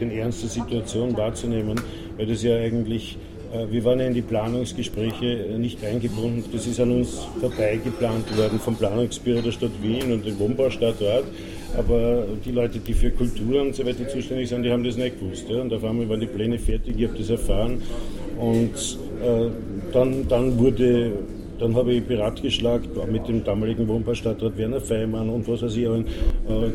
den 0.00 0.10
Ernst 0.10 0.42
der 0.42 0.50
Situation 0.50 1.16
wahrzunehmen, 1.16 1.80
weil 2.16 2.26
das 2.26 2.42
ja 2.42 2.56
eigentlich 2.56 3.16
äh, 3.52 3.70
wir 3.70 3.84
waren 3.84 4.00
ja 4.00 4.06
in 4.06 4.14
die 4.14 4.22
Planungsgespräche 4.22 5.26
äh, 5.26 5.58
nicht 5.58 5.84
eingebunden. 5.84 6.44
Das 6.52 6.66
ist 6.66 6.80
an 6.80 6.90
uns 6.90 7.20
vorbeigeplant 7.40 8.36
worden 8.36 8.58
vom 8.58 8.74
Planungsbüro 8.74 9.42
der 9.42 9.52
Stadt 9.52 9.70
Wien 9.80 10.10
und 10.12 10.26
dem 10.26 10.38
Wohnbaustadtrat. 10.40 11.24
Aber 11.76 12.24
die 12.44 12.52
Leute, 12.52 12.78
die 12.78 12.92
für 12.92 13.10
Kultur 13.10 13.62
und 13.62 13.74
so 13.74 13.84
weiter 13.84 14.06
zuständig 14.08 14.48
sind, 14.48 14.62
die 14.62 14.70
haben 14.70 14.84
das 14.84 14.96
nicht 14.96 15.18
gewusst. 15.18 15.46
Ja. 15.48 15.60
Und 15.62 15.72
auf 15.72 15.84
einmal 15.84 16.08
waren 16.08 16.20
die 16.20 16.26
Pläne 16.26 16.58
fertig, 16.58 16.94
ich 16.98 17.08
habe 17.08 17.18
das 17.18 17.30
erfahren. 17.30 17.82
Und 18.38 18.98
äh, 19.22 19.50
dann, 19.92 20.28
dann 20.28 20.58
wurde 20.58 21.12
Dann 21.62 21.76
habe 21.76 21.92
ich 21.92 22.02
beratgeschlagt 22.02 22.90
mit 23.12 23.28
dem 23.28 23.44
damaligen 23.44 23.86
Wohnbaustadtrat 23.86 24.56
Werner 24.58 24.80
Feimann 24.80 25.28
und 25.30 25.46
was 25.46 25.62
weiß 25.62 25.76
ich, 25.76 25.84
äh, 25.84 26.02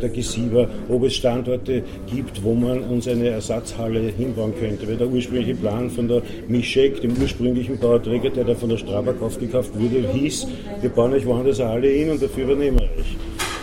der 0.01 0.09
Gesieber, 0.09 0.69
ob 0.87 1.03
es 1.03 1.15
Standorte 1.15 1.83
gibt, 2.09 2.41
wo 2.41 2.53
man 2.53 2.79
uns 2.83 3.05
eine 3.05 3.27
Ersatzhalle 3.27 3.99
hinbauen 4.17 4.53
könnte. 4.57 4.87
Weil 4.87 4.95
der 4.95 5.09
ursprüngliche 5.09 5.55
Plan 5.55 5.89
von 5.89 6.07
der 6.07 6.21
Mischek, 6.47 7.01
dem 7.01 7.11
ursprünglichen 7.21 7.77
Bauträger, 7.77 8.29
der 8.29 8.45
da 8.45 8.55
von 8.55 8.69
der 8.69 8.77
Strabag 8.77 9.21
aufgekauft 9.21 9.71
wurde, 9.75 10.07
hieß, 10.13 10.47
wir 10.79 10.89
bauen 10.89 11.11
euch 11.11 11.25
woanders 11.25 11.59
eine 11.59 11.69
Halle 11.69 11.89
hin 11.89 12.09
und 12.11 12.21
dafür 12.21 12.45
übernehmen 12.45 12.79
wir 12.79 12.87
euch. 12.97 13.11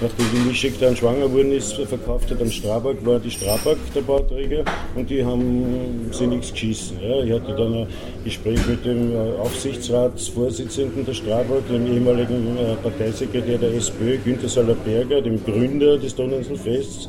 Nachdem 0.01 0.27
die 0.35 0.49
Mischek 0.49 0.79
dann 0.81 0.97
schwanger 0.97 1.33
worden 1.33 1.53
ist, 1.53 1.75
verkauft 1.75 2.31
hat 2.31 2.41
am 2.43 2.51
Strabag, 2.51 2.97
war 3.05 3.21
die 3.21 3.31
Strabag 3.31 3.77
der 3.95 4.01
Bauträger 4.01 4.65
und 4.97 5.09
die 5.09 5.25
haben 5.25 6.11
sie 6.11 6.27
nichts 6.27 6.53
geschissen. 6.53 6.99
Ja. 7.01 7.23
Ich 7.23 7.33
hatte 7.33 7.55
dann 7.55 7.75
ein 7.75 7.87
Gespräch 8.25 8.59
mit 8.67 8.85
dem 8.85 9.13
äh, 9.13 9.17
Aufsichtsratsvorsitzenden 9.41 11.07
der 11.07 11.15
Strabag, 11.15 11.63
dem 11.71 11.87
ehemaligen 11.87 12.57
äh, 12.59 12.75
Parteisekretär 12.83 13.59
der 13.59 13.75
SPÖ, 13.75 14.19
Günter 14.19 14.49
Sallerberger, 14.49 15.23
dem 15.23 15.43
Gründer 15.45 15.97
des 15.97 16.15
Donauinselfests. 16.15 17.09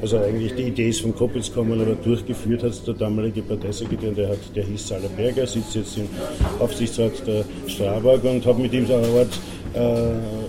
Also 0.00 0.18
eigentlich 0.18 0.54
die 0.54 0.62
Idee 0.62 0.90
ist 0.90 1.00
von 1.00 1.14
Koppitz 1.14 1.48
gekommen, 1.48 1.80
aber 1.80 1.94
durchgeführt 1.94 2.62
hat 2.62 2.70
es 2.70 2.84
der 2.84 2.94
damalige 2.94 3.42
Parteisekretär, 3.42 4.12
der, 4.12 4.28
hat, 4.30 4.38
der 4.54 4.64
hieß 4.64 4.88
Sallerberger, 4.88 5.46
sitzt 5.46 5.74
jetzt 5.74 5.98
im 5.98 6.08
Aufsichtsrat 6.60 7.26
der 7.26 7.44
Strabag 7.66 8.22
und 8.22 8.46
habe 8.46 8.62
mit 8.62 8.72
ihm 8.72 8.86
so 8.86 8.94
eine 8.94 9.08
Art 9.08 9.40
äh, 9.74 10.47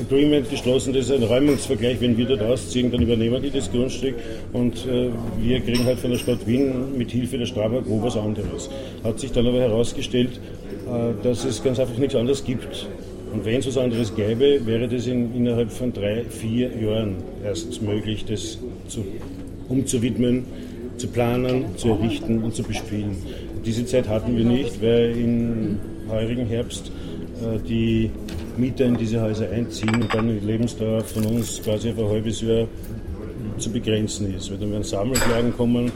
Agreement 0.00 0.48
geschlossen, 0.50 0.92
das 0.92 1.06
ist 1.06 1.12
ein 1.12 1.22
Räumungsvergleich. 1.22 2.00
Wenn 2.00 2.16
wir 2.16 2.26
dort 2.26 2.42
ausziehen, 2.42 2.90
dann 2.90 3.02
übernehmen 3.02 3.42
die 3.42 3.50
das 3.50 3.70
Grundstück 3.70 4.14
und 4.52 4.86
äh, 4.86 5.10
wir 5.40 5.60
kriegen 5.60 5.84
halt 5.84 5.98
von 5.98 6.10
der 6.10 6.18
Stadt 6.18 6.46
Wien 6.46 6.96
mit 6.96 7.10
Hilfe 7.10 7.38
der 7.38 7.46
Strabag 7.46 7.84
was 7.86 8.16
anderes. 8.16 8.68
Hat 9.02 9.18
sich 9.18 9.32
dann 9.32 9.46
aber 9.46 9.60
herausgestellt, 9.60 10.40
äh, 10.86 11.24
dass 11.24 11.44
es 11.44 11.62
ganz 11.62 11.78
einfach 11.78 11.98
nichts 11.98 12.14
anderes 12.14 12.44
gibt. 12.44 12.86
Und 13.32 13.44
wenn 13.44 13.60
es 13.60 13.66
was 13.66 13.76
anderes 13.76 14.14
gäbe, 14.14 14.64
wäre 14.64 14.88
das 14.88 15.06
in, 15.06 15.34
innerhalb 15.34 15.70
von 15.70 15.92
drei, 15.92 16.24
vier 16.24 16.70
Jahren 16.80 17.16
erstens 17.44 17.80
möglich, 17.80 18.24
das 18.24 18.58
zu, 18.88 19.04
umzuwidmen, 19.68 20.44
zu 20.96 21.08
planen, 21.08 21.76
zu 21.76 21.88
errichten 21.88 22.42
und 22.42 22.54
zu 22.54 22.62
bespielen. 22.62 23.16
Diese 23.64 23.84
Zeit 23.84 24.08
hatten 24.08 24.36
wir 24.36 24.44
nicht, 24.44 24.80
weil 24.80 25.16
im 25.16 25.78
heurigen 26.08 26.46
Herbst 26.46 26.92
äh, 27.42 27.58
die 27.68 28.10
Mieter 28.58 28.84
in 28.84 28.96
diese 28.96 29.20
Häuser 29.20 29.50
einziehen 29.50 30.02
und 30.02 30.12
dann 30.14 30.28
die 30.28 30.44
Lebensdauer 30.44 31.02
von 31.02 31.24
uns 31.26 31.62
quasi 31.62 31.90
auf 31.90 31.98
ein 31.98 32.08
halbes 32.08 32.40
Jahr 32.40 32.66
zu 33.58 33.70
begrenzen 33.70 34.34
ist. 34.34 34.50
Weil 34.50 34.58
dann 34.58 34.72
werden 34.72 34.84
Sammelklagen 34.84 35.56
kommen, 35.56 35.92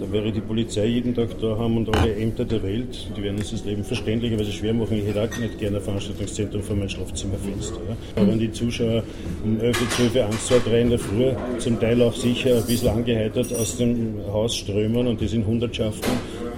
da 0.00 0.10
wäre 0.10 0.32
die 0.32 0.40
Polizei 0.40 0.86
jeden 0.86 1.14
Tag 1.14 1.28
da 1.40 1.56
haben 1.56 1.76
und 1.76 1.94
alle 1.94 2.14
Ämter 2.16 2.44
der 2.44 2.62
Welt, 2.62 3.08
die 3.16 3.22
werden 3.22 3.36
uns 3.38 3.52
das 3.52 3.64
Leben 3.64 3.84
verständlicherweise 3.84 4.50
schwer 4.50 4.74
machen. 4.74 4.98
Ich 4.98 5.06
hätte 5.06 5.22
auch 5.22 5.38
nicht 5.38 5.58
gerne 5.58 5.76
ein 5.76 5.82
Veranstaltungszentrum 5.82 6.62
vor 6.62 6.74
mein 6.74 6.88
Schlafzimmerfenster. 6.88 7.76
Ja. 7.88 7.96
Aber 8.16 8.32
wenn 8.32 8.38
die 8.40 8.50
Zuschauer 8.50 9.04
um 9.44 9.60
11, 9.60 9.96
12, 9.96 10.16
1, 10.16 10.46
2, 10.46 10.58
3 10.70 10.80
in 10.80 10.90
der 10.90 10.98
Früh 10.98 11.32
zum 11.58 11.78
Teil 11.78 12.02
auch 12.02 12.14
sicher 12.14 12.56
ein 12.56 12.66
bisschen 12.66 12.88
angeheitert 12.88 13.54
aus 13.54 13.76
dem 13.76 14.16
Haus 14.26 14.56
strömen 14.56 15.06
und 15.06 15.22
das 15.22 15.34
in 15.34 15.46
Hundertschaften, 15.46 16.10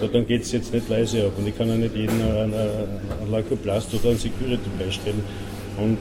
dann 0.08 0.26
geht 0.26 0.42
es 0.42 0.52
jetzt 0.52 0.72
nicht 0.72 0.88
leise 0.88 1.26
ab. 1.26 1.32
Und 1.36 1.46
ich 1.46 1.56
kann 1.56 1.68
ja 1.68 1.76
nicht 1.76 1.94
jeden 1.94 2.20
ein, 2.20 2.52
ein 2.54 3.30
Leukoplast 3.30 3.94
oder 3.94 4.10
ein 4.10 4.18
Security 4.18 4.68
beistellen. 4.78 5.22
Und 5.76 5.98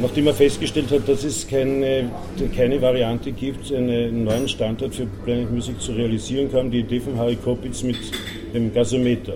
nachdem 0.00 0.26
er 0.26 0.34
festgestellt 0.34 0.90
hat, 0.90 1.08
dass 1.08 1.24
es 1.24 1.46
keine, 1.46 2.10
keine 2.56 2.80
Variante 2.80 3.32
gibt, 3.32 3.72
einen 3.72 4.24
neuen 4.24 4.48
Standort 4.48 4.94
für 4.94 5.06
Planet 5.24 5.50
Music 5.50 5.80
zu 5.80 5.92
realisieren, 5.92 6.50
kam 6.50 6.70
die 6.70 6.80
Idee 6.80 7.00
von 7.00 7.16
Harry 7.18 7.36
Kopitz 7.36 7.82
mit 7.82 7.98
dem 8.52 8.72
Gasometer. 8.72 9.34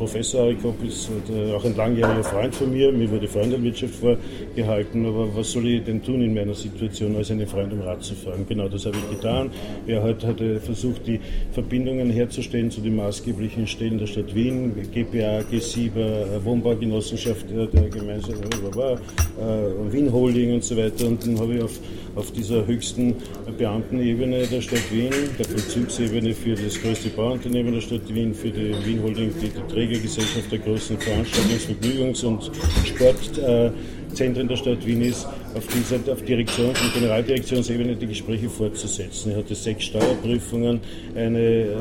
Professor 0.00 0.44
Harry 0.44 0.54
Kopp 0.54 0.82
ist 0.82 1.10
äh, 1.28 1.52
auch 1.52 1.62
ein 1.62 1.76
langjähriger 1.76 2.24
Freund 2.24 2.54
von 2.54 2.72
mir. 2.72 2.90
Mir 2.90 3.10
wurde 3.10 3.28
Freundenwirtschaft 3.28 3.96
vorgehalten, 3.96 5.04
aber 5.04 5.28
was 5.36 5.52
soll 5.52 5.68
ich 5.68 5.84
denn 5.84 6.02
tun 6.02 6.22
in 6.22 6.32
meiner 6.32 6.54
Situation, 6.54 7.14
als 7.16 7.30
einen 7.30 7.46
Freund 7.46 7.70
um 7.74 7.82
Rat 7.82 8.02
zu 8.02 8.14
fragen? 8.14 8.46
Genau 8.48 8.66
das 8.66 8.86
habe 8.86 8.96
ich 8.96 9.18
getan. 9.18 9.50
Er 9.86 10.02
hat, 10.02 10.24
hatte 10.24 10.58
versucht, 10.58 11.06
die 11.06 11.20
Verbindungen 11.52 12.08
herzustellen 12.08 12.70
zu 12.70 12.80
den 12.80 12.96
maßgeblichen 12.96 13.66
Stellen 13.66 13.98
der 13.98 14.06
Stadt 14.06 14.34
Wien, 14.34 14.72
GPA, 14.90 15.40
G7, 15.52 15.90
äh, 15.94 16.44
Wohnbaugenossenschaft 16.46 17.44
der 17.50 17.66
gemeinsamen 17.66 18.44
äh, 18.44 19.92
Wien 19.92 20.10
Holding 20.10 20.54
und 20.54 20.64
so 20.64 20.78
weiter. 20.78 21.08
Und 21.08 21.26
dann 21.26 21.38
habe 21.38 21.56
ich 21.56 21.62
auf, 21.62 21.78
auf 22.16 22.32
dieser 22.32 22.66
höchsten 22.66 23.14
Beamtenebene 23.56 24.46
der 24.46 24.60
Stadt 24.60 24.90
Wien, 24.90 25.12
der 25.38 25.44
Vollzugsebene 25.46 26.34
für 26.34 26.54
das 26.54 26.80
größte 26.80 27.10
Bauunternehmen 27.10 27.72
der 27.72 27.80
Stadt 27.80 28.12
Wien, 28.12 28.34
für 28.34 28.50
die 28.50 28.74
Wien 28.84 29.02
Holding, 29.02 29.32
die, 29.40 29.48
die 29.48 29.50
Träger 29.50 29.90
Trägergesellschaft 29.90 30.50
der 30.50 30.58
großen 30.58 30.98
Veranstaltungs-, 30.98 31.66
Vergnügungs- 31.66 32.24
und 32.24 32.50
Sportzentren 32.84 34.48
der 34.48 34.56
Stadt 34.56 34.84
Wien 34.86 35.02
ist, 35.02 35.26
auf, 35.54 35.66
dieser, 35.68 36.12
auf 36.12 36.22
Direktions- 36.22 36.80
und 36.80 36.94
Generaldirektionsebene 36.94 37.96
die 37.96 38.06
Gespräche 38.06 38.48
fortzusetzen. 38.48 39.32
Er 39.32 39.38
hatte 39.38 39.54
sechs 39.54 39.84
Steuerprüfungen, 39.84 40.80
eine 41.14 41.38
äh, 41.38 41.74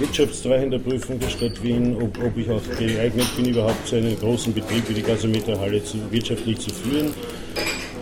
Wirtschaftstreuhänderprüfung 0.00 1.18
der 1.18 1.28
Stadt 1.28 1.62
Wien, 1.62 1.96
ob, 1.96 2.22
ob, 2.22 2.36
ich 2.36 2.50
auch 2.50 2.62
geeignet 2.78 3.26
bin, 3.36 3.46
überhaupt 3.46 3.86
so 3.86 3.96
einen 3.96 4.18
großen 4.18 4.52
Betrieb 4.52 4.88
wie 4.88 4.94
die 4.94 5.02
Gasometerhalle 5.02 5.82
zu, 5.84 5.98
wirtschaftlich 6.10 6.58
zu 6.58 6.70
führen 6.70 7.14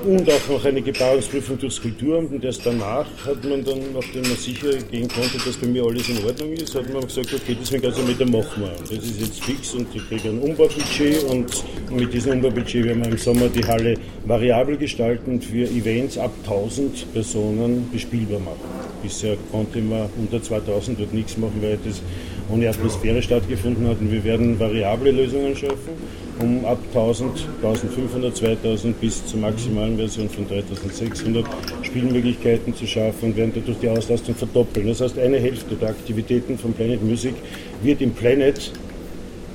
und 0.05 0.31
auch 0.31 0.49
noch 0.49 0.65
eine 0.65 0.83
Gebarungsprüfung 0.83 1.59
durchs 1.59 1.81
Kulturamt 1.81 2.33
und 2.33 2.45
erst 2.45 2.65
danach 2.67 3.07
hat 3.25 3.45
man 3.45 3.65
dann, 3.65 3.81
nachdem 3.95 4.23
man 4.23 4.37
sicher 4.37 4.69
gehen 4.91 5.09
konnte, 5.09 5.39
dass 5.45 5.57
bei 5.57 5.67
mir 5.67 5.85
alles 5.85 6.09
in 6.09 6.25
Ordnung 6.25 6.53
ist, 6.53 6.75
hat 6.75 6.93
man 6.93 7.03
gesagt, 7.03 7.33
okay, 7.33 7.57
deswegen 7.59 7.87
also 7.87 8.03
mit 8.03 8.21
der 8.21 8.29
machen 8.29 8.63
wir. 8.63 8.73
Das 8.81 9.05
ist 9.05 9.21
jetzt 9.21 9.43
fix 9.43 9.75
und 9.75 9.87
ich 9.95 10.07
kriege 10.09 10.29
ein 10.29 10.41
Umbaubudget 10.41 11.25
und 11.25 11.65
mit 11.91 12.13
diesem 12.13 12.33
Umbaubudget 12.33 12.85
werden 12.85 13.05
wir 13.05 13.13
im 13.13 13.19
Sommer 13.19 13.49
die 13.49 13.65
Halle 13.65 13.95
variabel 14.27 14.77
gestalten 14.77 15.41
für 15.41 15.65
Events 15.65 16.19
ab 16.19 16.33
1000 16.45 17.13
Personen 17.13 17.89
bespielbar 17.91 18.41
machen. 18.41 18.61
Bisher 19.03 19.37
konnte 19.51 19.81
man 19.81 20.09
unter 20.19 20.43
2000 20.43 21.01
dort 21.01 21.15
nichts 21.15 21.37
machen, 21.39 21.61
weil 21.61 21.79
das 21.85 22.03
ohne 22.51 22.69
Atmosphäre 22.69 23.23
stattgefunden 23.23 23.89
hat. 23.89 24.01
Und 24.01 24.13
wir 24.13 24.23
werden 24.25 24.59
variable 24.59 25.11
Lösungen 25.11 25.57
schaffen, 25.57 25.95
um 26.41 26.65
ab 26.65 26.79
1000, 26.93 27.47
1500, 27.63 28.37
2000 28.37 29.01
bis 29.01 29.27
zur 29.27 29.41
maximalen 29.41 29.97
Version 29.97 30.29
von 30.29 30.47
3600 30.49 31.45
Spielmöglichkeiten 31.83 32.75
zu 32.75 32.87
schaffen 32.87 33.31
und 33.31 33.37
werden 33.37 33.53
dadurch 33.55 33.79
die 33.79 33.89
Auslastung 33.89 34.35
verdoppeln. 34.35 34.87
Das 34.89 35.01
heißt, 35.01 35.19
eine 35.19 35.39
Hälfte 35.39 35.77
der 35.77 35.91
Aktivitäten 35.91 36.59
von 36.59 36.73
Planet 36.73 37.03
Music 37.03 37.35
wird 37.83 38.01
im 38.01 38.13
Planet 38.13 38.73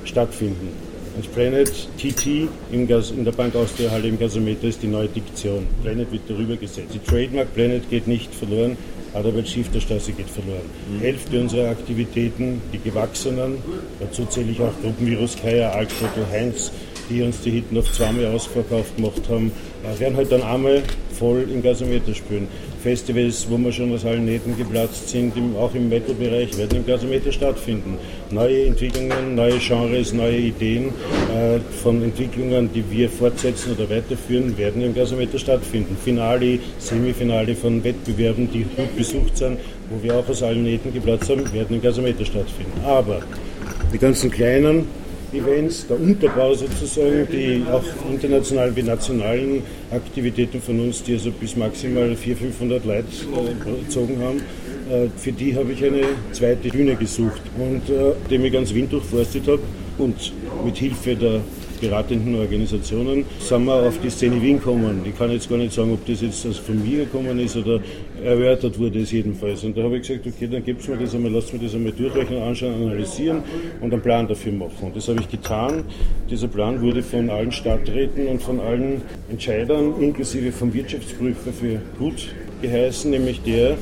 stattfinden. 0.04 0.89
Das 1.16 1.26
Planet 1.26 1.68
TT 1.98 2.48
in 2.70 2.86
der 2.86 3.32
Bank 3.32 3.54
Austria 3.56 3.90
Halle 3.90 4.08
im 4.08 4.18
Gasometer 4.18 4.68
ist 4.68 4.82
die 4.82 4.86
neue 4.86 5.08
Diktion. 5.08 5.66
Planet 5.82 6.10
wird 6.12 6.22
darüber 6.28 6.56
gesetzt. 6.56 6.94
Die 6.94 6.98
Trademark 6.98 7.52
Planet 7.54 7.88
geht 7.90 8.06
nicht 8.06 8.32
verloren, 8.34 8.76
Adalbert 9.12 9.48
Schiff 9.48 9.68
der 9.70 9.80
Straße 9.80 10.12
geht 10.12 10.30
verloren. 10.30 10.62
Mhm. 10.88 11.00
Hälfte 11.00 11.40
unserer 11.40 11.70
Aktivitäten, 11.70 12.62
die 12.72 12.78
gewachsenen, 12.78 13.58
dazu 13.98 14.24
zähle 14.26 14.52
ich 14.52 14.60
auch 14.60 14.72
Gruppenvirus 14.82 15.36
Kaya, 15.36 15.70
Altfoto, 15.70 16.20
Heinz, 16.30 16.70
die 17.08 17.22
uns 17.22 17.40
die 17.40 17.50
Hitten 17.50 17.76
auf 17.76 17.92
zweimal 17.92 18.26
ausverkauft 18.26 18.96
gemacht 18.96 19.22
haben, 19.28 19.50
äh, 19.84 19.98
werden 19.98 20.16
halt 20.16 20.30
dann 20.30 20.42
einmal 20.42 20.82
voll 21.18 21.44
im 21.52 21.60
Gasometer 21.60 22.14
spielen. 22.14 22.46
Festivals, 22.82 23.46
wo 23.48 23.58
wir 23.58 23.72
schon 23.72 23.92
aus 23.92 24.04
allen 24.04 24.24
Nähten 24.24 24.56
geplatzt 24.56 25.08
sind, 25.08 25.36
im, 25.36 25.56
auch 25.56 25.74
im 25.74 25.88
Metal-Bereich, 25.88 26.56
werden 26.58 26.78
im 26.78 26.86
Gasometer 26.86 27.30
stattfinden. 27.30 27.98
Neue 28.30 28.66
Entwicklungen, 28.66 29.34
neue 29.34 29.58
Genres, 29.58 30.12
neue 30.12 30.38
Ideen 30.38 30.86
äh, 30.86 31.60
von 31.82 32.02
Entwicklungen, 32.02 32.70
die 32.72 32.84
wir 32.90 33.08
fortsetzen 33.08 33.72
oder 33.72 33.88
weiterführen, 33.90 34.56
werden 34.56 34.82
im 34.82 34.94
Gasometer 34.94 35.38
stattfinden. 35.38 35.96
Finale, 36.02 36.58
Semifinale 36.78 37.54
von 37.54 37.84
Wettbewerben, 37.84 38.50
die 38.50 38.64
gut 38.64 38.96
besucht 38.96 39.36
sind, 39.36 39.58
wo 39.90 40.02
wir 40.02 40.16
auch 40.16 40.28
aus 40.28 40.42
allen 40.42 40.62
Nähten 40.62 40.92
geplatzt 40.92 41.28
haben, 41.30 41.52
werden 41.52 41.76
im 41.76 41.82
Gasometer 41.82 42.24
stattfinden. 42.24 42.80
Aber 42.84 43.20
die 43.92 43.98
ganzen 43.98 44.30
kleinen 44.30 44.86
Events, 45.32 45.86
der 45.86 46.00
Unterbau 46.00 46.54
sozusagen, 46.54 47.26
die 47.30 47.62
auch 47.70 47.84
internationalen 48.10 48.74
wie 48.76 48.82
nationalen 48.82 49.62
Aktivitäten 49.90 50.60
von 50.60 50.80
uns, 50.80 51.02
die 51.02 51.14
also 51.14 51.30
bis 51.30 51.56
maximal 51.56 52.14
400, 52.16 52.54
500 52.54 52.84
Leute 52.84 53.06
äh, 53.06 53.84
gezogen 53.84 54.18
haben, 54.20 54.38
äh, 54.90 55.08
für 55.16 55.32
die 55.32 55.54
habe 55.54 55.72
ich 55.72 55.84
eine 55.84 56.02
zweite 56.32 56.68
Bühne 56.68 56.96
gesucht. 56.96 57.42
Und 57.58 57.88
äh, 57.88 58.12
dem 58.30 58.44
ich 58.44 58.52
ganz 58.52 58.74
Wien 58.74 58.88
durchforstet 58.88 59.46
habe 59.46 59.60
und 59.98 60.32
mit 60.64 60.76
Hilfe 60.76 61.14
der 61.14 61.40
beratenden 61.80 62.34
Organisationen 62.34 63.24
sind 63.38 63.64
wir 63.64 63.74
auf 63.74 63.98
die 64.00 64.10
Szene 64.10 64.40
Wien 64.40 64.58
gekommen. 64.58 65.00
Ich 65.04 65.16
kann 65.16 65.30
jetzt 65.30 65.48
gar 65.48 65.56
nicht 65.56 65.72
sagen, 65.72 65.92
ob 65.92 66.04
das 66.06 66.20
jetzt 66.20 66.46
von 66.58 66.82
mir 66.82 67.04
gekommen 67.04 67.38
ist 67.38 67.56
oder 67.56 67.80
erörtert 68.22 68.78
wurde 68.78 69.00
es 69.00 69.10
jedenfalls. 69.10 69.64
Und 69.64 69.76
da 69.76 69.82
habe 69.82 69.96
ich 69.96 70.06
gesagt, 70.06 70.26
okay, 70.26 70.46
dann 70.46 70.64
gibt's 70.64 70.86
mir 70.86 70.96
das 70.96 71.14
einmal, 71.14 71.32
lasst 71.32 71.52
mir 71.52 71.58
das 71.58 71.74
einmal 71.74 71.92
durchrechnen, 71.92 72.42
anschauen, 72.42 72.74
analysieren 72.74 73.42
und 73.80 73.92
einen 73.92 74.02
Plan 74.02 74.28
dafür 74.28 74.52
machen. 74.52 74.86
Und 74.86 74.96
das 74.96 75.08
habe 75.08 75.20
ich 75.20 75.28
getan. 75.28 75.84
Dieser 76.30 76.48
Plan 76.48 76.80
wurde 76.82 77.02
von 77.02 77.30
allen 77.30 77.52
Stadträten 77.52 78.26
und 78.28 78.42
von 78.42 78.60
allen 78.60 79.02
Entscheidern, 79.30 79.94
inklusive 80.00 80.52
vom 80.52 80.72
Wirtschaftsprüfer, 80.74 81.52
für 81.52 81.80
gut 81.98 82.28
geheißen, 82.60 83.10
nämlich 83.10 83.40
der, 83.42 83.76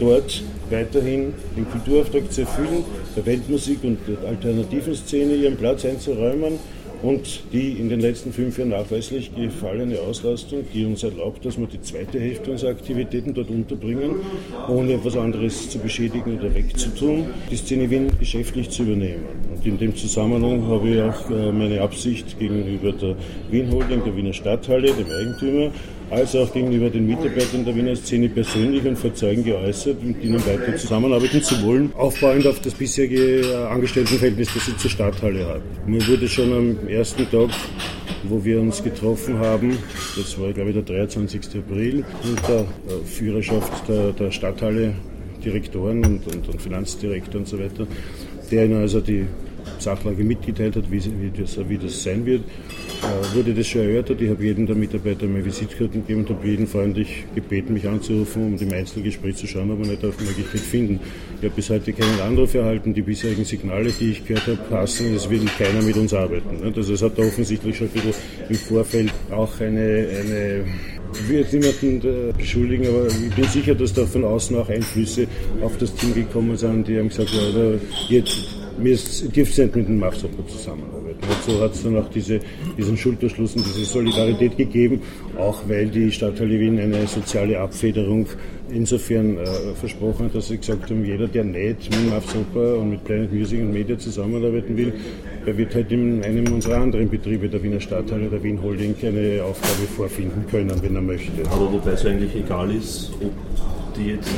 dort 0.00 0.42
weiterhin 0.70 1.34
den 1.56 1.68
Kulturauftrag 1.70 2.32
zu 2.32 2.42
erfüllen, 2.42 2.84
der 3.14 3.26
Weltmusik 3.26 3.84
und 3.84 3.98
der 4.08 4.28
alternativen 4.28 4.94
Szene 4.94 5.34
ihren 5.34 5.56
Platz 5.56 5.84
einzuräumen 5.84 6.58
und 7.02 7.42
die 7.52 7.72
in 7.72 7.88
den 7.88 8.00
letzten 8.00 8.32
fünf 8.32 8.58
Jahren 8.58 8.70
nachweislich 8.70 9.34
gefallene 9.34 9.98
Auslastung, 10.00 10.64
die 10.72 10.84
uns 10.84 11.02
erlaubt, 11.02 11.44
dass 11.44 11.58
wir 11.58 11.66
die 11.66 11.80
zweite 11.80 12.20
Hälfte 12.20 12.52
unserer 12.52 12.70
Aktivitäten 12.70 13.34
dort 13.34 13.50
unterbringen, 13.50 14.16
ohne 14.68 14.94
etwas 14.94 15.16
anderes 15.16 15.68
zu 15.68 15.78
beschädigen 15.78 16.38
oder 16.38 16.54
wegzutun, 16.54 17.26
die 17.50 17.56
Szene 17.56 17.90
Wien 17.90 18.10
geschäftlich 18.18 18.70
zu 18.70 18.84
übernehmen. 18.84 19.24
Und 19.54 19.66
in 19.66 19.78
dem 19.78 19.96
Zusammenhang 19.96 20.66
habe 20.68 20.88
ich 20.88 21.02
auch 21.02 21.30
äh, 21.30 21.52
meine 21.52 21.80
Absicht 21.80 22.38
gegenüber 22.38 22.92
der 22.92 23.16
Wien 23.50 23.70
Holding, 23.72 24.04
der 24.04 24.16
Wiener 24.16 24.32
Stadthalle, 24.32 24.92
dem 24.92 25.10
Eigentümer, 25.10 25.72
als 26.12 26.36
auch 26.36 26.52
gegenüber 26.52 26.90
den 26.90 27.06
Mitarbeitern 27.06 27.64
der 27.64 27.74
Wiener 27.74 27.96
Szene 27.96 28.28
persönlich 28.28 28.84
und 28.84 28.96
vor 28.96 29.14
Zeugen 29.14 29.44
geäußert, 29.44 30.02
mit 30.04 30.22
ihnen 30.22 30.44
weiter 30.46 30.76
zusammenarbeiten 30.76 31.42
zu 31.42 31.62
wollen, 31.64 31.90
aufbauend 31.94 32.46
auf 32.46 32.60
das 32.60 32.74
bisherige 32.74 33.40
äh, 33.40 33.54
Angestelltenverhältnis, 33.66 34.52
das 34.52 34.66
sie 34.66 34.76
zur 34.76 34.90
Stadthalle 34.90 35.46
hat. 35.46 35.62
Mir 35.86 36.06
wurde 36.06 36.28
schon 36.28 36.52
am 36.52 36.88
ersten 36.88 37.28
Tag, 37.30 37.48
wo 38.24 38.44
wir 38.44 38.60
uns 38.60 38.82
getroffen 38.82 39.38
haben, 39.38 39.78
das 40.16 40.38
war 40.38 40.52
glaube 40.52 40.70
ich 40.70 40.76
der 40.76 40.84
23. 40.84 41.40
April, 41.56 42.04
unter 42.22 42.60
äh, 42.60 43.04
Führerschaft 43.06 43.88
der, 43.88 44.12
der 44.12 44.30
Stadthalle, 44.30 44.94
Direktoren 45.42 46.04
und, 46.04 46.26
und, 46.26 46.48
und 46.48 46.62
Finanzdirektor 46.62 47.40
und 47.40 47.48
so 47.48 47.58
weiter, 47.58 47.86
der 48.50 48.66
ihnen 48.66 48.80
also 48.80 49.00
die 49.00 49.26
Sachlage 49.78 50.24
mitgeteilt 50.24 50.76
hat, 50.76 50.90
wie, 50.90 51.02
wie, 51.04 51.30
das, 51.36 51.58
wie 51.68 51.78
das 51.78 52.02
sein 52.02 52.24
wird 52.26 52.42
äh, 53.02 53.34
wurde 53.34 53.54
das 53.54 53.66
schon 53.66 53.82
erörtert. 53.82 54.20
Ich 54.20 54.30
habe 54.30 54.42
jedem 54.44 54.66
der 54.66 54.76
Mitarbeiter 54.76 55.26
meine 55.26 55.44
Visitkarten 55.44 56.02
gegeben 56.02 56.20
und 56.20 56.30
habe 56.30 56.46
jeden 56.46 56.66
freundlich 56.66 57.24
gebeten, 57.34 57.74
mich 57.74 57.86
anzurufen, 57.88 58.46
um 58.46 58.56
im 58.56 58.72
Einzelgespräch 58.72 59.36
zu 59.36 59.46
schauen, 59.46 59.70
ob 59.70 59.80
wir 59.80 59.86
nicht 59.86 60.04
auf 60.04 60.18
Möglichkeit 60.20 60.60
finden. 60.60 61.00
Ich 61.38 61.44
habe 61.44 61.54
bis 61.54 61.70
heute 61.70 61.92
keinen 61.92 62.20
Anruf 62.20 62.54
erhalten. 62.54 62.94
Die 62.94 63.02
bisherigen 63.02 63.44
Signale, 63.44 63.90
die 63.98 64.12
ich 64.12 64.24
gehört 64.24 64.46
habe, 64.46 64.58
passen. 64.70 65.14
Es 65.14 65.28
will 65.28 65.44
keiner 65.58 65.82
mit 65.82 65.96
uns 65.96 66.14
arbeiten. 66.14 66.62
Also 66.76 66.92
es 66.92 67.02
hat 67.02 67.18
da 67.18 67.22
offensichtlich 67.22 67.76
schon 67.76 67.88
ein 67.88 67.92
bisschen 67.92 68.14
im 68.48 68.56
Vorfeld 68.56 69.12
auch 69.30 69.60
eine, 69.60 70.08
eine 70.20 70.64
ich 71.14 71.28
will 71.28 71.40
jetzt 71.40 71.52
niemanden 71.52 72.08
äh, 72.08 72.32
beschuldigen, 72.32 72.86
aber 72.86 73.06
ich 73.06 73.34
bin 73.34 73.44
sicher, 73.44 73.74
dass 73.74 73.92
da 73.92 74.06
von 74.06 74.24
außen 74.24 74.56
auch 74.56 74.68
Einflüsse 74.70 75.26
auf 75.60 75.76
das 75.76 75.94
Team 75.94 76.14
gekommen 76.14 76.56
sind, 76.56 76.88
die 76.88 76.98
haben 76.98 77.10
gesagt, 77.10 77.30
ja, 77.30 77.74
jetzt, 78.08 78.61
mir 78.78 78.96
dürft 79.34 79.58
ihr 79.58 79.64
nicht 79.64 79.76
mit 79.76 79.88
dem 79.88 79.98
Machsuppe 79.98 80.46
zusammenarbeiten. 80.46 81.18
Dazu 81.28 81.60
hat 81.60 81.74
es 81.74 81.82
dann 81.82 81.96
auch 81.96 82.08
diese, 82.08 82.40
diesen 82.76 82.96
Schulterschluss 82.96 83.54
und 83.56 83.64
diese 83.64 83.84
Solidarität 83.84 84.56
gegeben, 84.56 85.00
auch 85.38 85.62
weil 85.68 85.86
die 85.88 86.10
Stadthalle 86.10 86.58
Wien 86.58 86.78
eine 86.78 87.06
soziale 87.06 87.58
Abfederung 87.60 88.26
insofern 88.70 89.36
äh, 89.36 89.74
versprochen 89.74 90.26
hat, 90.26 90.34
dass 90.34 90.48
sie 90.48 90.58
gesagt 90.58 90.90
haben, 90.90 91.04
jeder, 91.04 91.28
der 91.28 91.44
nicht 91.44 91.90
mit 91.90 92.10
Mafsopa 92.10 92.74
und 92.74 92.90
mit 92.90 93.04
Planet 93.04 93.32
Music 93.32 93.60
und 93.60 93.72
Media 93.72 93.98
zusammenarbeiten 93.98 94.76
will, 94.76 94.92
der 95.46 95.56
wird 95.56 95.74
halt 95.74 95.92
in 95.92 96.22
einem 96.22 96.52
unserer 96.52 96.76
anderen 96.76 97.08
Betriebe, 97.08 97.48
der 97.48 97.62
Wiener 97.62 97.80
Stadthalle, 97.80 98.28
der 98.28 98.42
Wien 98.42 98.62
Holding, 98.62 98.94
eine 99.02 99.42
Aufgabe 99.42 99.86
vorfinden 99.96 100.44
können, 100.50 100.72
wenn 100.82 100.94
er 100.94 101.02
möchte. 101.02 101.42
Aber 101.50 101.72
wobei 101.72 101.92
es 101.92 102.06
eigentlich 102.06 102.34
egal 102.34 102.74
ist, 102.74 103.12
ob 103.20 103.32
die 103.96 104.10
jetzt 104.10 104.30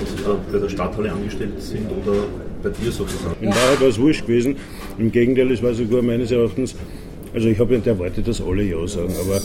bei 0.52 0.58
der 0.58 0.68
Stadthalle 0.68 1.12
angestellt 1.12 1.60
sind 1.60 1.86
oder 1.90 2.24
bei 2.62 2.70
dir 2.70 2.90
sozusagen. 2.90 3.34
In 3.40 3.50
Wahrheit 3.50 3.80
war 3.80 3.88
es 3.88 3.98
wurscht 3.98 4.26
gewesen. 4.26 4.56
Im 4.98 5.10
Gegenteil, 5.10 5.50
es 5.50 5.62
war 5.62 5.74
sogar 5.74 6.02
meines 6.02 6.30
Erachtens, 6.30 6.74
also 7.34 7.48
ich 7.48 7.58
habe 7.58 7.74
nicht 7.74 7.86
erwartet, 7.86 8.28
dass 8.28 8.40
alle 8.40 8.62
Ja 8.62 8.86
sagen, 8.86 9.12
aber 9.20 9.40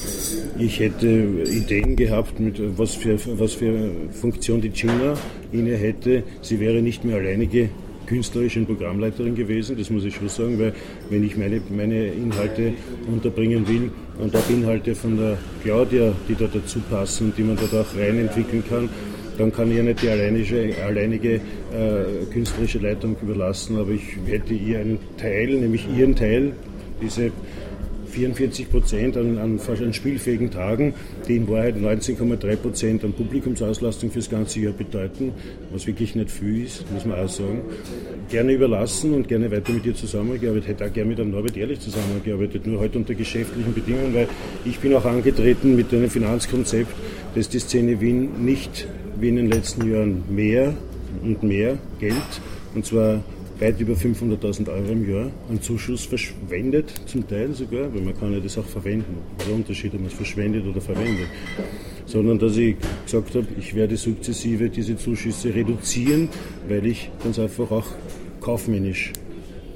ich 0.59 0.79
hätte 0.79 1.07
Ideen 1.07 1.95
gehabt, 1.95 2.39
mit 2.39 2.61
was 2.77 2.95
für, 2.95 3.17
was 3.39 3.53
für 3.53 3.89
Funktion 4.11 4.61
die 4.61 4.69
Gina 4.69 5.15
inne 5.51 5.75
hätte. 5.75 6.23
Sie 6.41 6.59
wäre 6.59 6.81
nicht 6.81 7.03
mehr 7.03 7.17
alleinige 7.17 7.69
künstlerische 8.05 8.61
Programmleiterin 8.61 9.35
gewesen, 9.35 9.77
das 9.77 9.91
muss 9.91 10.03
ich 10.03 10.15
schon 10.15 10.29
sagen, 10.29 10.59
weil 10.59 10.73
wenn 11.11 11.23
ich 11.23 11.37
meine, 11.37 11.61
meine 11.69 12.07
Inhalte 12.07 12.73
unterbringen 13.07 13.67
will 13.67 13.91
und 14.17 14.35
auch 14.35 14.49
Inhalte 14.49 14.95
von 14.95 15.15
der 15.15 15.37
Claudia, 15.63 16.11
die 16.27 16.33
da 16.33 16.47
dazu 16.51 16.79
passen, 16.89 17.31
die 17.37 17.43
man 17.43 17.55
dort 17.55 17.73
auch 17.75 17.95
rein 17.95 18.17
entwickeln 18.17 18.63
kann, 18.67 18.89
dann 19.39 19.53
kann 19.53 19.71
ich 19.71 19.77
ja 19.77 19.83
nicht 19.83 20.01
die 20.01 20.09
alleinige, 20.09 20.75
alleinige 20.85 21.35
äh, 21.35 22.25
künstlerische 22.31 22.79
Leitung 22.79 23.15
überlassen, 23.21 23.77
aber 23.77 23.91
ich 23.91 24.17
hätte 24.27 24.53
ihr 24.53 24.79
einen 24.79 24.99
Teil, 25.17 25.47
nämlich 25.47 25.87
ihren 25.95 26.15
Teil, 26.15 26.51
diese 27.01 27.31
44 28.09 28.69
Prozent 28.69 29.17
an, 29.17 29.37
an, 29.37 29.59
an, 29.59 29.93
spielfähigen 29.93 30.51
Tagen, 30.51 30.93
die 31.27 31.37
in 31.37 31.47
Wahrheit 31.47 31.75
19,3 31.75 32.55
Prozent 32.55 33.03
an 33.03 33.13
Publikumsauslastung 33.13 34.11
fürs 34.11 34.29
ganze 34.29 34.59
Jahr 34.59 34.73
bedeuten, 34.73 35.31
was 35.71 35.87
wirklich 35.87 36.15
nicht 36.15 36.31
viel 36.31 36.65
ist, 36.65 36.91
muss 36.91 37.05
man 37.05 37.19
auch 37.19 37.29
sagen. 37.29 37.61
Gerne 38.29 38.53
überlassen 38.53 39.13
und 39.13 39.27
gerne 39.27 39.51
weiter 39.51 39.71
mit 39.71 39.85
ihr 39.85 39.95
zusammengearbeitet, 39.95 40.67
hätte 40.67 40.85
auch 40.85 40.93
gerne 40.93 41.09
mit 41.09 41.19
einem 41.19 41.31
Norbert 41.31 41.55
Ehrlich 41.55 41.79
zusammengearbeitet, 41.79 42.67
nur 42.67 42.79
heute 42.79 42.97
unter 42.97 43.13
geschäftlichen 43.13 43.73
Bedingungen, 43.73 44.13
weil 44.13 44.27
ich 44.65 44.79
bin 44.79 44.93
auch 44.95 45.05
angetreten 45.05 45.75
mit 45.75 45.93
einem 45.93 46.09
Finanzkonzept, 46.09 46.91
das 47.35 47.47
die 47.47 47.59
Szene 47.59 48.01
Wien 48.01 48.43
nicht 48.43 48.87
wie 49.21 49.29
in 49.29 49.35
den 49.35 49.51
letzten 49.51 49.91
Jahren 49.91 50.23
mehr 50.29 50.73
und 51.23 51.43
mehr 51.43 51.77
Geld, 51.99 52.15
und 52.75 52.85
zwar 52.85 53.23
weit 53.59 53.79
über 53.79 53.93
500.000 53.93 54.69
Euro 54.69 54.91
im 54.91 55.09
Jahr 55.09 55.31
an 55.49 55.61
Zuschuss 55.61 56.05
verschwendet, 56.05 56.93
zum 57.05 57.27
Teil 57.27 57.53
sogar, 57.53 57.93
weil 57.93 58.01
man 58.01 58.17
kann 58.17 58.31
ja 58.31 58.39
das 58.39 58.57
auch 58.57 58.65
verwenden. 58.65 59.17
Der 59.45 59.53
Unterschied, 59.53 59.93
ob 59.93 59.99
man 59.99 60.07
es 60.07 60.13
verschwendet 60.13 60.65
oder 60.65 60.79
verwendet. 60.79 61.27
Sondern 62.05 62.39
dass 62.39 62.55
ich 62.57 62.77
gesagt 63.03 63.35
habe, 63.35 63.47
ich 63.59 63.75
werde 63.75 63.97
sukzessive 63.97 64.69
diese 64.69 64.95
Zuschüsse 64.95 65.53
reduzieren, 65.53 66.29
weil 66.67 66.85
ich 66.85 67.11
ganz 67.23 67.37
einfach 67.37 67.69
auch 67.71 67.87
kaufmännisch 68.39 69.11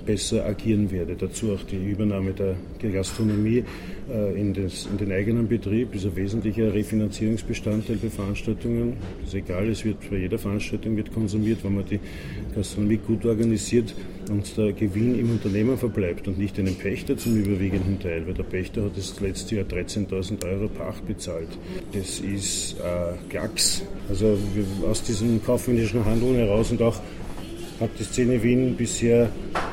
besser 0.06 0.46
agieren 0.46 0.92
werde. 0.92 1.16
Dazu 1.16 1.54
auch 1.54 1.64
die 1.64 1.78
Übernahme 1.78 2.34
der 2.34 2.56
Gastronomie 2.92 3.64
äh, 4.12 4.40
in, 4.40 4.54
des, 4.54 4.88
in, 4.92 4.98
den 4.98 5.12
eigenen 5.12 5.48
Betrieb 5.48 5.96
ist 5.96 6.06
ein 6.06 6.16
wesentlicher 6.16 6.74
Refinanzierungsbestandteil 6.74 7.98
bei 7.98 8.10
Veranstaltungen. 8.10 8.98
Es 9.22 9.30
ist 9.30 9.36
egal, 9.36 9.70
es 9.70 9.86
wird 9.86 9.98
bei 10.10 10.18
jeder 10.18 10.38
Veranstaltung 10.38 10.98
wird 10.98 11.14
konsumiert, 11.14 11.64
wenn 11.64 11.76
man 11.76 11.86
die 11.86 12.00
Gastronomie 12.56 12.98
gut 12.98 13.26
organisiert 13.26 13.94
und 14.30 14.58
der 14.58 14.74
Gewinn 14.74 15.18
im 15.20 15.32
Unternehmen 15.32 15.78
verbleibt 15.78 16.28
und 16.28 16.38
nicht 16.38 16.58
einem 16.60 16.76
Pächter 16.76 17.18
zum 17.18 17.36
überwiegenden 17.36 18.00
Teil, 18.00 18.26
weil 18.28 18.34
der 18.34 18.44
Pächter 18.44 18.84
hat 18.84 18.98
das 18.98 19.20
letzte 19.20 19.56
Jahr 19.56 19.66
13.000 19.66 20.46
Euro 20.46 20.68
Pacht 20.68 21.06
bezahlt. 21.08 21.50
Das 21.94 22.20
ist 22.20 22.76
äh, 22.80 23.30
Klacks. 23.30 23.84
Also 24.10 24.38
aus 24.88 25.04
diesen 25.04 25.44
kaufmännischen 25.44 26.06
Handeln 26.06 26.36
heraus 26.36 26.72
und 26.72 26.82
auch 26.82 27.00
hat 27.80 27.90
die 28.00 28.04
Szene 28.04 28.42
Wien 28.42 28.76
bisher 28.76 29.30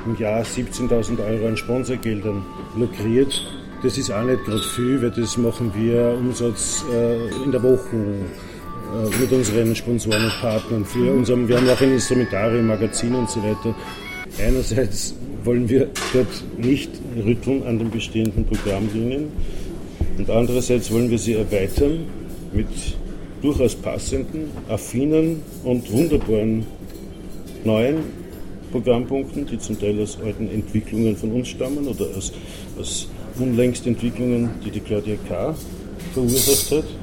im 0.06 0.16
Jahr 0.16 0.42
17.000 0.42 1.18
Euro 1.24 1.48
an 1.48 1.56
Sponsorgeldern 1.56 2.42
lukriert. 2.76 3.44
Das 3.82 3.96
ist 3.96 4.10
auch 4.10 4.24
nicht 4.24 4.44
gerade 4.44 4.62
viel, 4.74 5.00
weil 5.02 5.10
das 5.10 5.36
machen 5.36 5.72
wir 5.74 6.14
Umsatz 6.18 6.84
äh, 6.92 7.44
in 7.44 7.52
der 7.52 7.62
Woche 7.62 7.96
äh, 7.96 9.20
mit 9.20 9.32
unseren 9.32 9.74
Sponsoren 9.74 10.24
und 10.24 10.40
Partnern. 10.40 10.84
Für 10.84 11.12
unseren, 11.12 11.48
wir 11.48 11.56
haben 11.56 11.68
auch 11.68 11.80
ein 11.80 11.92
Instrumentarium, 11.92 12.66
Magazin 12.66 13.14
und 13.14 13.30
so 13.30 13.42
weiter. 13.42 13.74
Einerseits 14.38 15.14
wollen 15.44 15.68
wir 15.68 15.88
dort 16.12 16.44
nicht 16.58 16.90
rütteln 17.24 17.62
an 17.66 17.78
den 17.78 17.90
bestehenden 17.90 18.44
Programmlinien 18.44 19.28
und 20.18 20.30
andererseits 20.30 20.92
wollen 20.92 21.10
wir 21.10 21.18
sie 21.18 21.34
erweitern 21.34 22.00
mit 22.52 22.68
durchaus 23.40 23.74
passenden, 23.74 24.50
affinen 24.68 25.42
und 25.64 25.90
wunderbaren 25.90 26.66
neuen 27.64 27.99
Programmpunkten, 28.73 29.46
die 29.46 29.59
zum 29.59 29.81
Teil 29.81 30.01
aus 30.01 30.18
alten 30.25 30.49
Entwicklungen 30.51 31.16
von 31.16 31.33
uns 31.33 31.49
stammen 31.49 31.88
oder 31.88 32.07
aus, 32.16 32.33
aus 32.79 33.09
unlängst 33.38 33.87
Entwicklungen, 33.87 34.51
die 34.64 34.70
die 34.70 34.81
Claudia 34.81 35.16
K. 35.29 35.55
verursacht 36.14 36.70
hat 36.79 36.99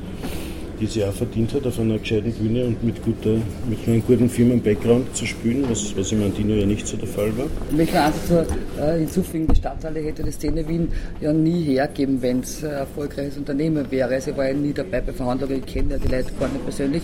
die 0.80 0.86
sie 0.86 1.04
auch 1.04 1.14
verdient 1.14 1.54
hat, 1.54 1.66
auf 1.66 1.80
einer 1.80 1.98
gescheiten 1.98 2.32
Bühne 2.34 2.66
und 2.66 2.84
mit, 2.84 3.02
guter, 3.04 3.38
mit 3.70 3.88
einem 3.88 4.04
guten 4.06 4.30
Firmen-Background 4.30 5.16
zu 5.16 5.26
spielen, 5.26 5.66
was, 5.70 5.96
was 5.98 6.12
im 6.12 6.24
Antino 6.24 6.54
ja 6.54 6.66
nicht 6.66 6.88
so 6.88 6.98
der 6.98 7.08
Fall 7.08 7.36
war. 7.38 7.48
Ich 7.72 7.78
möchte 7.78 8.02
also 8.02 8.46
äh, 8.80 9.00
hinzufügen, 9.00 9.48
die 9.48 9.56
Stadthalle 9.56 10.00
hätte 10.02 10.24
die 10.24 10.32
Szene 10.32 10.68
Wien 10.68 10.90
ja 11.22 11.34
nie 11.34 11.64
hergeben, 11.64 12.22
wenn 12.22 12.42
es 12.42 12.64
ein 12.64 12.72
erfolgreiches 12.72 13.38
Unternehmen 13.38 13.86
wäre. 13.90 14.20
Sie 14.22 14.36
war 14.36 14.48
ja 14.48 14.54
nie 14.54 14.74
dabei 14.74 15.02
bei 15.02 15.14
Verhandlungen, 15.14 15.64
ich 15.66 15.74
kenne 15.74 15.94
ja 15.94 15.98
die 15.98 16.08
Leute 16.08 16.32
gar 16.40 16.50
nicht 16.50 16.64
persönlich, 16.64 17.04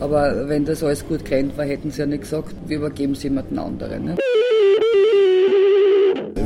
aber 0.00 0.48
wenn 0.48 0.64
das 0.64 0.82
alles 0.82 1.06
gut 1.06 1.24
gerannt 1.24 1.56
war, 1.56 1.64
hätten 1.64 1.90
sie 1.90 2.00
ja 2.00 2.06
nicht 2.06 2.22
gesagt, 2.22 2.54
wir 2.66 2.78
übergeben 2.78 3.12
es 3.12 3.22
jemanden 3.22 3.58
anderen. 3.58 4.04
Ne? 4.04 4.16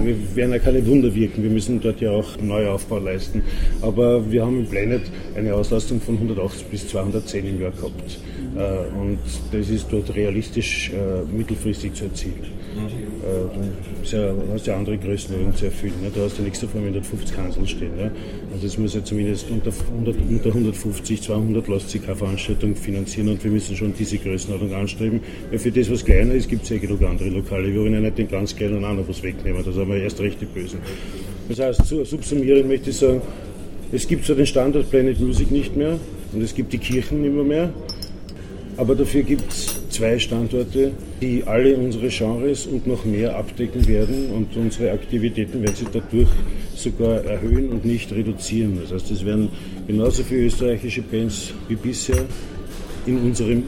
Wir 0.07 0.37
werden 0.37 0.53
ja 0.53 0.61
keine 0.61 0.87
Wunder 0.87 1.13
wirken, 1.13 1.43
wir 1.43 1.51
müssen 1.51 1.81
dort 1.81 2.01
ja 2.01 2.13
auch 2.13 2.41
Neuaufbau 2.41 3.01
leisten. 3.01 3.43
Aber 3.83 4.31
wir 4.31 4.47
haben 4.47 4.61
im 4.61 4.67
Planet 4.67 5.03
eine 5.35 5.53
Auslastung 5.53 6.01
von 6.01 6.15
180 6.15 6.67
bis 6.67 6.87
210 6.87 7.45
im 7.45 7.61
Jahr 7.61 7.73
gehabt. 7.73 8.21
Äh, 8.57 8.97
und 8.97 9.19
das 9.51 9.69
ist 9.69 9.89
dort 9.91 10.15
realistisch 10.15 10.91
äh, 10.91 11.25
mittelfristig 11.37 11.95
zu 11.95 12.05
erzielen. 12.05 12.56
Äh, 12.77 14.13
du 14.13 14.53
hast 14.53 14.67
ja 14.67 14.77
andere 14.77 14.99
Größenordnungen 14.99 15.57
zu 15.57 15.67
erfüllen. 15.67 15.95
Ne? 16.03 16.11
Du 16.15 16.21
hast 16.23 16.39
ja 16.39 16.45
nichts 16.45 16.61
davon, 16.61 16.85
wenn 16.85 16.93
dort 16.93 17.07
50 17.07 17.37
Kanzeln 17.37 17.67
stehen. 17.67 17.97
Ne? 17.97 18.11
Also 18.53 18.67
es 18.67 18.79
muss 18.79 18.95
ja 18.95 19.03
zumindest 19.03 19.51
unter, 19.51 19.71
100, 19.71 20.17
unter 20.29 20.49
150, 20.49 21.23
200 21.23 21.69
lässt 21.69 21.91
sich 21.91 22.05
keine 22.05 22.17
Veranstaltung 22.17 22.77
finanzieren 22.77 23.29
und 23.29 23.43
wir 23.43 23.51
müssen 23.51 23.77
schon 23.77 23.95
diese 23.99 24.19
Größenordnung 24.19 24.75
anstreben. 24.75 25.21
Weil 25.51 25.59
für 25.59 25.73
das, 25.73 25.91
was 25.91 26.05
kleiner 26.05 26.35
ist, 26.35 26.49
gibt 26.49 26.65
es 26.65 26.71
ja 26.71 26.79
genug 26.79 27.03
andere 27.03 27.29
Lokale. 27.31 27.73
Wir 27.73 27.81
wollen 27.81 27.95
ja 27.95 28.01
nicht 28.01 28.19
den 28.19 28.29
ganz 28.29 28.55
kleinen 28.55 28.85
auch 28.85 28.95
noch 28.95 29.09
was 29.09 29.23
wegnehmen. 29.23 29.63
Das 29.65 29.77
haben 29.77 29.91
wir 29.91 30.03
erst 30.03 30.21
recht 30.21 30.41
die 30.41 30.47
Bösen. 30.47 30.79
Das 31.49 31.59
heißt, 31.59 31.87
subsumierend 31.87 32.69
möchte 32.69 32.91
ich 32.91 32.97
sagen, 32.97 33.21
es 33.93 34.07
gibt 34.07 34.25
zwar 34.25 34.37
den 34.37 34.47
Standard 34.47 34.91
Planet 34.91 35.21
Music 35.21 35.51
nicht 35.51 35.77
mehr 35.77 35.99
und 36.33 36.43
es 36.43 36.55
gibt 36.55 36.73
die 36.73 36.79
Kirchen 36.79 37.23
nicht 37.23 37.33
mehr 37.33 37.71
aber 38.77 38.95
dafür 38.95 39.23
gibt 39.23 39.51
es 39.53 39.81
zwei 39.97 40.19
Standorte, 40.19 40.93
die 41.23 41.45
alle 41.45 41.75
unsere 41.77 42.09
Genres 42.09 42.67
und 42.67 42.87
noch 42.87 43.07
mehr 43.07 43.35
abdecken 43.35 43.89
werden 43.89 44.31
und 44.31 44.55
unsere 44.55 44.93
Aktivitäten 44.93 45.63
werden 45.63 45.75
sich 45.75 45.89
dadurch 45.89 46.29
sogar 46.75 47.25
erhöhen 47.25 47.71
und 47.71 47.87
nicht 47.87 48.13
reduzieren. 48.13 48.79
Das 48.83 48.93
heißt, 48.93 49.11
es 49.11 49.25
werden 49.25 49.49
genauso 49.87 50.23
viele 50.23 50.43
österreichische 50.43 51.01
Bands 51.01 51.55
wie 51.69 51.77
bisher 51.77 52.27
in, 53.07 53.17
unserem, 53.19 53.63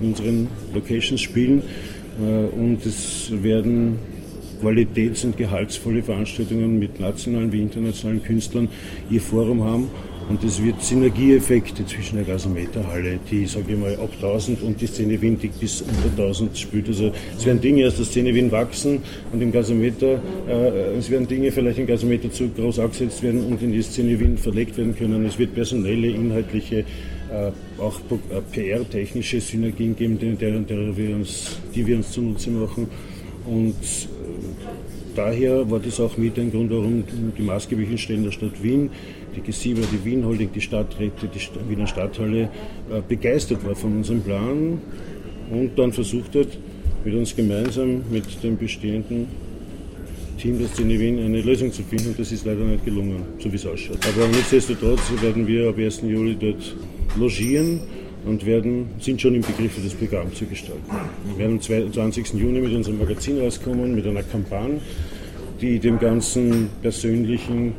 in 0.00 0.08
unseren 0.08 0.48
Locations 0.74 1.20
spielen 1.22 1.62
äh, 2.20 2.54
und 2.54 2.84
es 2.84 3.32
werden 3.42 3.98
qualitäts- 4.60 5.24
und 5.24 5.38
gehaltsvolle 5.38 6.02
Veranstaltungen 6.02 6.78
mit 6.78 7.00
nationalen 7.00 7.50
wie 7.50 7.62
internationalen 7.62 8.22
Künstlern 8.22 8.68
ihr 9.10 9.22
Forum 9.22 9.64
haben. 9.64 9.88
Und 10.32 10.42
es 10.44 10.64
wird 10.64 10.82
Synergieeffekte 10.82 11.84
zwischen 11.84 12.16
der 12.16 12.24
Gasometerhalle, 12.24 13.18
die, 13.30 13.44
sage 13.44 13.74
ich 13.74 13.78
mal, 13.78 13.94
ab 13.96 14.08
1000 14.14 14.62
und 14.62 14.80
die 14.80 14.86
Szene 14.86 15.20
Wien, 15.20 15.38
die 15.38 15.48
bis 15.48 15.82
unter 15.82 16.08
1000 16.22 16.56
spielt. 16.56 16.88
Also 16.88 17.12
es 17.36 17.44
werden 17.44 17.60
Dinge 17.60 17.86
aus 17.86 17.96
der 17.96 18.06
Szene 18.06 18.34
Wien 18.34 18.50
wachsen 18.50 19.02
und 19.30 19.42
im 19.42 19.52
Gasometer, 19.52 20.22
äh, 20.48 20.96
es 20.96 21.10
werden 21.10 21.28
Dinge 21.28 21.52
vielleicht 21.52 21.80
im 21.80 21.86
Gasometer 21.86 22.32
zu 22.32 22.48
groß 22.48 22.78
angesetzt 22.78 23.22
werden 23.22 23.44
und 23.44 23.60
in 23.60 23.72
die 23.72 23.82
Szene 23.82 24.18
Wien 24.18 24.38
verlegt 24.38 24.78
werden 24.78 24.96
können. 24.96 25.22
Es 25.26 25.38
wird 25.38 25.54
personelle, 25.54 26.08
inhaltliche, 26.08 26.78
äh, 26.78 26.84
auch 27.76 28.00
äh, 28.00 28.40
PR-technische 28.52 29.38
Synergien 29.38 29.94
geben, 29.94 30.18
die, 30.18 31.12
uns, 31.12 31.58
die 31.74 31.86
wir 31.86 31.96
uns 31.96 32.10
zunutze 32.10 32.50
machen. 32.50 32.88
Und 33.44 33.74
daher 35.14 35.70
war 35.70 35.80
das 35.80 36.00
auch 36.00 36.16
mit 36.16 36.38
ein 36.38 36.50
Grund, 36.50 36.70
warum 36.70 37.04
die 37.36 37.42
maßgeblichen 37.42 37.98
Stellen 37.98 38.24
der 38.24 38.32
Stadt 38.32 38.62
Wien, 38.62 38.90
die 39.36 39.40
G7, 39.40 39.76
die 39.92 40.04
Wien 40.04 40.24
Holding, 40.24 40.50
die 40.52 40.60
Stadträte, 40.60 41.28
die 41.28 41.40
Wiener 41.70 41.86
Stadthalle 41.86 42.42
äh, 42.42 43.00
begeistert 43.06 43.64
war 43.66 43.74
von 43.74 43.96
unserem 43.96 44.22
Plan 44.22 44.78
und 45.50 45.78
dann 45.78 45.92
versucht 45.92 46.34
hat, 46.34 46.48
mit 47.04 47.14
uns 47.14 47.34
gemeinsam, 47.34 48.02
mit 48.10 48.42
dem 48.42 48.56
bestehenden 48.56 49.26
Team 50.38 50.58
der 50.58 50.68
Szene 50.68 50.98
Wien 50.98 51.18
eine 51.18 51.40
Lösung 51.40 51.72
zu 51.72 51.82
finden. 51.82 52.08
Und 52.08 52.18
das 52.18 52.32
ist 52.32 52.44
leider 52.44 52.64
nicht 52.64 52.84
gelungen, 52.84 53.22
so 53.38 53.50
wie 53.50 53.56
es 53.56 53.66
ausschaut. 53.66 53.98
Aber 54.06 54.26
nichtsdestotrotz 54.28 55.00
werden 55.20 55.46
wir 55.46 55.68
ab 55.68 55.78
1. 55.78 56.02
Juli 56.02 56.36
dort 56.38 56.76
logieren 57.16 57.80
und 58.24 58.46
werden, 58.46 58.90
sind 59.00 59.20
schon 59.20 59.34
im 59.34 59.42
Begriff, 59.42 59.78
das 59.82 59.94
Programm 59.94 60.32
zu 60.34 60.46
gestalten. 60.46 60.82
Wir 61.36 61.38
werden 61.38 61.60
am 61.86 61.92
20. 61.92 62.34
Juni 62.34 62.60
mit 62.60 62.72
unserem 62.72 62.98
Magazin 62.98 63.40
rauskommen, 63.40 63.94
mit 63.94 64.06
einer 64.06 64.22
Kampagne, 64.22 64.80
die 65.60 65.78
dem 65.78 65.98
ganzen 65.98 66.70
persönlichen, 66.82 67.74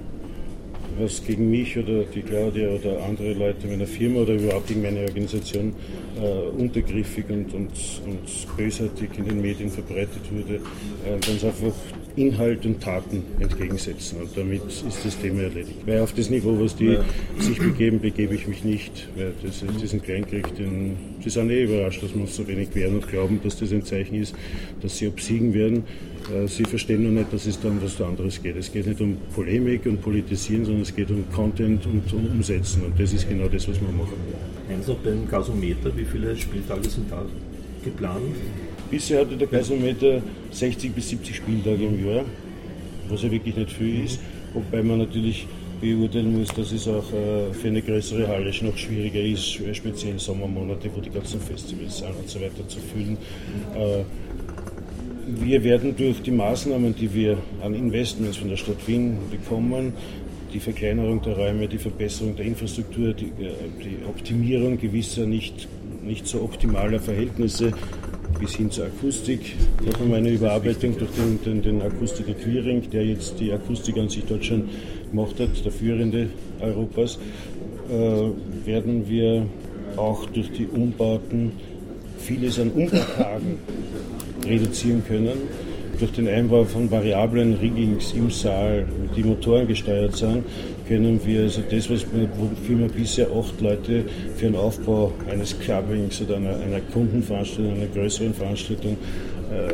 was 0.99 1.23
gegen 1.25 1.49
mich 1.49 1.77
oder 1.77 2.03
die 2.03 2.21
Claudia 2.21 2.69
oder 2.69 3.03
andere 3.03 3.33
Leute 3.33 3.67
meiner 3.67 3.87
Firma 3.87 4.21
oder 4.21 4.33
überhaupt 4.33 4.67
gegen 4.67 4.81
meine 4.81 5.01
Organisation 5.01 5.73
äh, 6.21 6.61
untergriffig 6.61 7.25
und, 7.29 7.53
und, 7.53 7.71
und 8.05 8.57
bösartig 8.57 9.09
in 9.17 9.25
den 9.25 9.41
Medien 9.41 9.69
verbreitet 9.69 10.21
wurde, 10.31 10.55
äh, 10.55 11.19
ganz 11.25 11.43
einfach 11.43 11.73
Inhalt 12.15 12.65
und 12.65 12.81
Taten 12.81 13.23
entgegensetzen. 13.39 14.21
Und 14.21 14.37
damit 14.37 14.61
ist 14.65 15.03
das 15.03 15.17
Thema 15.19 15.43
erledigt. 15.43 15.79
Weil 15.85 16.01
auf 16.01 16.13
das 16.13 16.29
Niveau, 16.29 16.59
was 16.59 16.75
die 16.75 16.93
ja. 16.93 17.03
sich 17.39 17.57
begeben, 17.57 17.99
begebe 17.99 18.35
ich 18.35 18.47
mich 18.47 18.63
nicht. 18.63 19.07
Weil 19.15 19.33
das, 19.43 19.63
diesen 19.81 20.01
Kleinkrieg, 20.01 20.55
den, 20.55 20.95
sie 21.23 21.29
sind 21.29 21.49
eh 21.49 21.63
überrascht, 21.63 22.03
dass 22.03 22.11
uns 22.11 22.35
so 22.35 22.47
wenig 22.47 22.69
wehren 22.75 22.95
und 22.95 23.07
glauben, 23.07 23.39
dass 23.43 23.57
das 23.57 23.71
ein 23.71 23.83
Zeichen 23.83 24.15
ist, 24.15 24.35
dass 24.81 24.97
sie 24.97 25.07
obsiegen 25.07 25.53
werden. 25.53 25.83
Äh, 26.31 26.47
sie 26.47 26.63
verstehen 26.63 27.03
nur 27.03 27.11
nicht, 27.11 27.33
dass 27.33 27.45
es 27.45 27.59
dann 27.59 27.81
was 27.81 27.99
anderes 28.01 28.41
geht. 28.41 28.55
Es 28.55 28.71
geht 28.71 28.87
nicht 28.87 29.01
um 29.01 29.17
Polemik 29.33 29.85
und 29.85 30.01
Politisieren, 30.01 30.65
sondern 30.65 30.83
es 30.83 30.95
geht 30.95 31.09
um 31.11 31.23
Content 31.31 31.85
und 31.85 32.11
um 32.13 32.25
Umsetzen. 32.27 32.83
Und 32.83 32.99
das 32.99 33.13
ist 33.13 33.27
genau 33.27 33.47
das, 33.47 33.67
was 33.67 33.79
wir 33.81 33.89
machen. 33.89 34.13
Also 34.69 34.97
beim 35.03 35.27
Gasometer, 35.27 35.95
wie 35.95 36.05
viele 36.05 36.35
Spieltage 36.35 36.89
sind 36.89 37.11
da 37.11 37.25
geplant? 37.83 38.35
Bisher 38.89 39.21
hatte 39.21 39.35
der 39.35 39.47
Gasometer 39.47 40.21
60 40.51 40.93
bis 40.93 41.09
70 41.09 41.35
Spieltage 41.35 41.85
im 41.85 42.07
Jahr, 42.07 42.25
was 43.09 43.23
ja 43.23 43.31
wirklich 43.31 43.55
nicht 43.55 43.71
viel 43.71 44.05
ist. 44.05 44.19
Wobei 44.53 44.83
man 44.83 44.99
natürlich 44.99 45.47
beurteilen 45.81 46.37
muss, 46.37 46.47
dass 46.49 46.71
es 46.71 46.87
auch 46.87 47.11
äh, 47.11 47.53
für 47.53 47.67
eine 47.67 47.81
größere 47.81 48.27
Halle 48.27 48.51
noch 48.61 48.77
schwieriger 48.77 49.19
ist, 49.19 49.59
speziell 49.75 50.17
Sommermonate, 50.17 50.89
wo 50.95 51.01
die 51.01 51.09
ganzen 51.09 51.41
Festivals 51.41 51.97
sind 51.97 52.15
und 52.17 52.29
so 52.29 52.39
weiter 52.39 52.65
zu 52.67 52.79
füllen. 52.79 53.17
Wir 55.25 55.63
werden 55.63 55.95
durch 55.95 56.21
die 56.21 56.31
Maßnahmen, 56.31 56.95
die 56.95 57.13
wir 57.13 57.37
an 57.61 57.73
Investments 57.73 58.37
von 58.37 58.49
der 58.49 58.57
Stadt 58.57 58.85
Wien 58.87 59.17
bekommen, 59.31 59.93
die 60.53 60.59
Verkleinerung 60.59 61.21
der 61.21 61.37
Räume, 61.37 61.69
die 61.69 61.77
Verbesserung 61.77 62.35
der 62.35 62.45
Infrastruktur, 62.45 63.13
die, 63.13 63.27
äh, 63.27 63.53
die 63.81 64.05
Optimierung 64.05 64.77
gewisser 64.77 65.25
nicht, 65.25 65.69
nicht 66.03 66.27
so 66.27 66.41
optimaler 66.41 66.99
Verhältnisse 66.99 67.71
bis 68.37 68.55
hin 68.55 68.69
zur 68.69 68.87
Akustik. 68.87 69.55
Noch 69.85 70.01
einmal 70.01 70.19
eine 70.19 70.31
Überarbeitung 70.31 70.97
durch 70.97 71.11
den, 71.11 71.41
den, 71.43 71.61
den 71.61 71.81
Akustiker 71.81 72.33
Quiring, 72.33 72.89
der 72.91 73.05
jetzt 73.05 73.39
die 73.39 73.53
Akustik 73.53 73.97
an 73.97 74.09
sich 74.09 74.25
dort 74.25 74.43
schon 74.43 74.69
gemacht 75.09 75.39
hat, 75.39 75.63
der 75.63 75.71
führende 75.71 76.27
Europas, 76.59 77.17
äh, 77.89 78.67
werden 78.67 79.07
wir 79.07 79.45
auch 79.95 80.25
durch 80.25 80.51
die 80.51 80.65
Umbauten 80.65 81.53
vieles 82.19 82.59
an 82.59 82.71
Umbautagen 82.71 83.57
reduzieren 84.45 85.03
können. 85.07 85.37
Durch 85.99 86.11
den 86.11 86.27
Einbau 86.27 86.63
von 86.63 86.89
variablen 86.89 87.53
Riggings 87.55 88.13
im 88.13 88.29
Saal, 88.29 88.85
die 89.15 89.23
Motoren 89.23 89.67
gesteuert 89.67 90.15
sind, 90.15 90.43
können 90.87 91.19
wir 91.23 91.43
also 91.43 91.61
das, 91.69 91.89
was 91.89 92.05
wofür 92.05 92.79
wir 92.79 92.87
bisher 92.87 93.27
acht 93.31 93.61
Leute 93.61 94.03
für 94.35 94.45
den 94.47 94.55
Aufbau 94.55 95.13
eines 95.29 95.57
Clubbings 95.59 96.21
oder 96.21 96.37
einer, 96.37 96.57
einer 96.57 96.81
Kundenveranstaltung, 96.91 97.73
einer 97.73 97.87
größeren 97.87 98.33
Veranstaltung, 98.33 98.97
äh, 99.51 99.73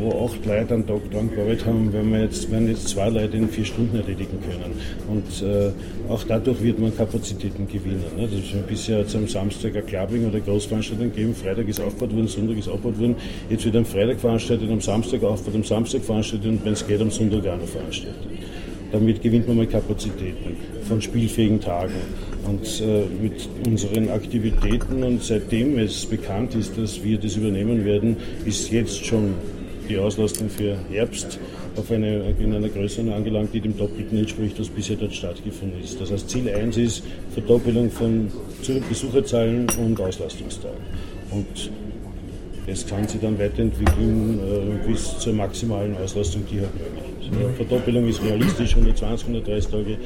wo, 0.00 0.26
acht 0.26 0.44
Leute 0.44 0.74
am 0.74 0.86
Tag 0.86 1.10
dran 1.10 1.30
gearbeitet 1.30 1.66
haben, 1.66 1.92
werden 1.92 2.12
wir 2.12 2.22
jetzt, 2.22 2.50
werden 2.50 2.68
jetzt 2.68 2.88
zwei 2.88 3.08
Leute 3.08 3.36
in 3.36 3.48
vier 3.48 3.64
Stunden 3.64 3.96
erledigen 3.96 4.38
können. 4.40 4.72
Und 5.08 5.42
äh, 5.42 5.70
auch 6.10 6.22
dadurch 6.24 6.62
wird 6.62 6.78
man 6.78 6.96
Kapazitäten 6.96 7.66
gewinnen. 7.66 8.04
Ne? 8.16 8.28
Das 8.30 8.40
ist 8.40 8.66
bisher 8.66 9.04
am 9.14 9.28
Samstag 9.28 9.76
ein 9.76 9.86
Clubbing 9.86 10.26
oder 10.28 10.40
Großveranstaltung 10.40 11.10
gegeben, 11.10 11.34
Freitag 11.34 11.68
ist 11.68 11.80
aufgebaut 11.80 12.14
worden, 12.14 12.28
Sonntag 12.28 12.58
ist 12.58 12.68
abgebaut 12.68 12.98
worden. 12.98 13.16
Jetzt 13.50 13.64
wird 13.64 13.76
am 13.76 13.84
Freitag 13.84 14.20
veranstaltet, 14.20 14.70
am 14.70 14.80
Samstag 14.80 15.22
aufgebaut, 15.22 15.56
am 15.56 15.64
Samstag 15.64 16.02
veranstaltet 16.02 16.48
und 16.48 16.64
wenn 16.64 16.72
es 16.72 16.86
geht, 16.86 17.00
am 17.00 17.10
Sonntag 17.10 17.46
auch 17.46 17.58
noch 17.58 17.68
veranstaltet. 17.68 18.16
Damit 18.90 19.20
gewinnt 19.22 19.46
man 19.46 19.58
mal 19.58 19.66
Kapazitäten 19.66 20.56
von 20.88 21.02
spielfähigen 21.02 21.60
Tagen. 21.60 21.92
Und 22.46 22.80
äh, 22.80 23.04
mit 23.22 23.48
unseren 23.66 24.08
Aktivitäten 24.08 25.02
und 25.02 25.22
seitdem 25.22 25.78
es 25.78 26.06
bekannt 26.06 26.54
ist, 26.54 26.78
dass 26.78 27.02
wir 27.04 27.18
das 27.18 27.36
übernehmen 27.36 27.84
werden, 27.84 28.16
ist 28.46 28.70
jetzt 28.70 29.04
schon 29.04 29.34
die 29.88 29.98
Auslastung 29.98 30.48
für 30.48 30.76
Herbst 30.90 31.38
auf 31.76 31.90
eine, 31.90 32.34
in 32.38 32.54
einer 32.54 32.68
Größe 32.68 33.00
angelangt, 33.12 33.54
die 33.54 33.60
dem 33.60 33.76
Doppelten 33.76 34.18
entspricht, 34.18 34.58
was 34.60 34.68
bisher 34.68 34.96
dort 34.96 35.14
stattgefunden 35.14 35.80
ist. 35.82 36.00
Das 36.00 36.10
heißt, 36.10 36.28
Ziel 36.28 36.48
1 36.48 36.76
ist 36.76 37.02
Verdoppelung 37.32 37.90
von 37.90 38.30
Besucherzahlen 38.88 39.66
und 39.78 40.00
Auslastungstagen. 40.00 40.78
Und 41.30 41.70
es 42.66 42.86
kann 42.86 43.08
sich 43.08 43.20
dann 43.20 43.38
weiterentwickeln 43.38 44.38
äh, 44.38 44.88
bis 44.88 45.18
zur 45.18 45.32
maximalen 45.32 45.96
Auslastung, 45.96 46.42
die 46.50 46.60
halt 46.60 46.74
möglich 46.74 47.30
ist. 47.48 47.56
Verdoppelung 47.56 48.08
ist 48.08 48.22
realistisch, 48.22 48.74
120, 48.74 49.28
130 49.28 49.70
Tage 49.70 49.96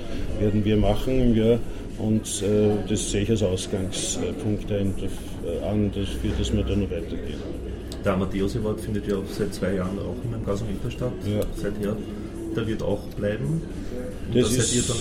werden 0.41 0.65
wir 0.65 0.77
machen 0.77 1.21
im 1.21 1.37
Jahr 1.37 1.59
und 1.99 2.43
äh, 2.43 2.89
das 2.89 3.11
sehe 3.11 3.23
ich 3.23 3.31
als 3.31 3.43
Ausgangspunkt 3.43 4.71
ein, 4.71 4.95
äh, 5.45 5.65
an, 5.65 5.91
dafür, 5.93 6.31
dass 6.39 6.53
wir 6.53 6.63
da 6.63 6.77
noch 6.77 6.91
weitergehen. 6.91 7.62
Der 8.05 8.15
Amadeus 8.15 8.57
Award 8.57 8.81
findet 8.81 9.07
ja 9.07 9.17
seit 9.31 9.55
zwei 9.55 9.75
Jahren 9.75 9.99
auch 9.99 10.17
in 10.25 10.31
meinem 10.31 10.45
Gasometer 10.45 10.91
statt, 10.91 11.13
ja. 11.25 11.41
seither. 11.57 11.97
Der 12.57 12.67
wird 12.67 12.83
auch 12.83 13.01
bleiben. 13.17 13.63
Das 14.35 14.53
ist, 14.53 14.93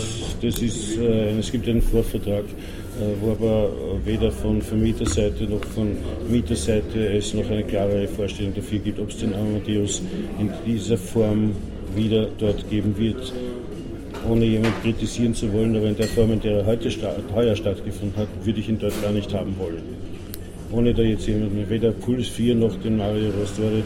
das 0.42 0.62
ist 0.62 0.98
äh, 0.98 1.38
es 1.38 1.52
gibt 1.52 1.68
einen 1.68 1.82
Vorvertrag, 1.82 2.44
äh, 2.46 3.22
wo 3.22 3.32
aber 3.32 3.72
weder 4.06 4.32
von 4.32 4.62
Vermieterseite 4.62 5.46
noch 5.46 5.64
von 5.66 5.98
Mieterseite 6.30 7.14
es 7.14 7.34
noch 7.34 7.50
eine 7.50 7.64
klare 7.64 8.08
Vorstellung 8.08 8.54
dafür 8.54 8.80
gibt, 8.80 9.00
ob 9.00 9.10
es 9.10 9.18
den 9.18 9.34
Amadeus 9.34 10.02
in 10.40 10.50
dieser 10.66 10.98
Form 10.98 11.52
wieder 11.96 12.28
dort 12.38 12.70
geben 12.70 12.96
wird, 12.98 13.34
ohne 14.30 14.46
jemand 14.46 14.82
kritisieren 14.82 15.34
zu 15.34 15.52
wollen, 15.52 15.76
aber 15.76 15.88
in 15.88 15.98
der 15.98 16.08
Form, 16.08 16.32
in 16.32 16.42
der 16.42 16.60
er 16.60 16.66
heute 16.66 16.90
heuer 17.34 17.56
stattgefunden 17.56 18.16
hat, 18.18 18.28
würde 18.44 18.60
ich 18.60 18.70
ihn 18.70 18.80
dort 18.80 19.02
gar 19.02 19.12
nicht 19.12 19.34
haben 19.34 19.56
wollen. 19.58 20.01
Ohne 20.72 20.94
da 20.94 21.02
jetzt 21.02 21.28
jemand, 21.28 21.70
weder 21.70 21.92
Puls 21.92 22.28
4 22.30 22.56
noch 22.56 22.76
den 22.82 22.98
Mario 22.98 23.30
Rostore 23.32 23.84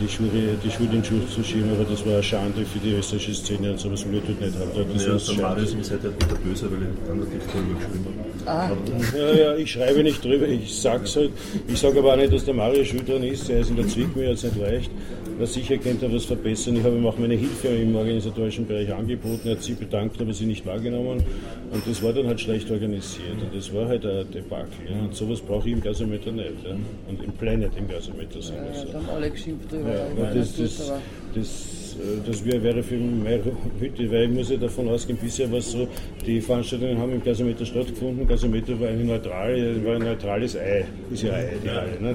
die, 0.00 0.08
Schule, 0.08 0.56
die 0.62 0.70
Schule 0.70 0.90
in 0.92 1.04
Schuld 1.04 1.28
zu 1.30 1.42
schieben, 1.42 1.70
aber 1.72 1.84
das 1.84 2.04
war 2.04 2.14
eine 2.14 2.22
Schande 2.22 2.64
für 2.64 2.78
die 2.78 2.92
österreichische 2.92 3.34
Szene 3.34 3.72
und 3.72 3.80
sowas 3.80 4.04
will 4.06 4.18
ich 4.18 4.24
dort 4.24 4.40
nicht 4.40 4.54
haben. 4.58 4.92
Das 4.92 5.06
ja, 5.06 5.14
ist 5.16 5.40
Marius 5.40 5.74
ist 5.74 5.86
seid 5.86 6.02
halt 6.02 6.14
wieder 6.24 6.36
böse, 6.36 6.70
weil 6.70 6.82
ich 6.82 6.88
dann 7.06 7.18
natürlich 7.20 7.44
drüber 7.44 7.74
geschrieben 7.78 8.06
habe. 8.06 8.24
Ah. 8.46 8.70
Ja, 9.16 9.34
ja, 9.34 9.56
ich 9.56 9.72
schreibe 9.72 10.02
nicht 10.02 10.24
drüber, 10.24 10.46
ich 10.46 10.74
sag's 10.74 11.16
halt. 11.16 11.30
Ich 11.68 11.78
sage 11.78 11.98
aber 11.98 12.12
auch 12.12 12.16
nicht, 12.16 12.32
dass 12.32 12.44
der 12.44 12.54
Mario 12.54 12.84
schuld 12.84 13.08
dran 13.08 13.22
ist, 13.22 13.48
er 13.48 13.60
ist 13.60 13.70
in 13.70 13.76
der 13.76 13.88
Zwickmühle, 13.88 14.28
hat 14.30 14.36
es 14.36 14.44
nicht 14.44 14.58
leicht. 14.58 14.90
Na 15.38 15.46
sicher 15.46 15.78
könnte 15.78 16.06
er 16.06 16.12
was 16.12 16.24
verbessern. 16.26 16.76
Ich 16.76 16.84
habe 16.84 16.96
ihm 16.96 17.06
auch 17.06 17.18
meine 17.18 17.34
Hilfe 17.34 17.68
im 17.68 17.96
organisatorischen 17.96 18.66
Bereich 18.66 18.92
angeboten. 18.92 19.48
Er 19.48 19.56
hat 19.56 19.62
sie 19.62 19.74
bedankt, 19.74 20.20
aber 20.20 20.32
sie 20.32 20.46
nicht 20.46 20.64
wahrgenommen. 20.64 21.24
Und 21.72 21.86
das 21.86 22.02
war 22.04 22.12
dann 22.12 22.28
halt 22.28 22.40
schlecht 22.40 22.70
organisiert. 22.70 23.42
Und 23.42 23.52
das 23.52 23.74
war 23.74 23.88
halt 23.88 24.06
ein 24.06 24.30
Debakel. 24.30 24.68
Ja. 24.88 25.04
Und 25.04 25.14
sowas 25.14 25.40
brauche 25.40 25.68
ich 25.68 25.74
im 25.74 25.80
Gasometer 25.80 26.30
nicht. 26.30 26.62
Ja. 26.64 26.76
Und 27.08 27.24
im 27.24 27.32
Planet 27.32 27.72
im 27.76 27.88
Gasometer. 27.88 28.38
Ja, 28.38 28.54
ja, 28.54 28.84
dann 28.92 29.08
alle 29.08 29.30
geschimpft. 29.30 29.72
Ja, 29.86 30.34
das, 30.34 30.56
das, 30.56 30.92
das 31.34 31.74
äh, 31.94 32.20
das 32.26 32.44
wäre 32.44 32.82
für 32.82 32.96
meine 32.96 33.40
Hütte, 33.80 34.10
weil 34.10 34.24
ich 34.24 34.30
muss 34.30 34.50
ja 34.50 34.56
davon 34.56 34.88
ausgehen, 34.88 35.18
bisher 35.20 35.50
war 35.50 35.58
es 35.58 35.72
so, 35.72 35.86
die 36.26 36.40
Veranstaltungen 36.40 36.98
haben 36.98 37.12
im 37.12 37.22
Gasometer 37.22 37.64
stattgefunden, 37.64 38.26
Gasometer 38.26 38.78
war 38.80 38.88
ein, 38.88 39.06
neutral, 39.06 39.84
war 39.84 39.96
ein 39.96 40.02
neutrales 40.02 40.56
Ei, 40.56 40.84
ist 41.12 41.22
ja 41.22 41.32
Ei, 41.32 41.52
die 41.62 41.70
Halle. 41.70 42.00
Ne? 42.00 42.14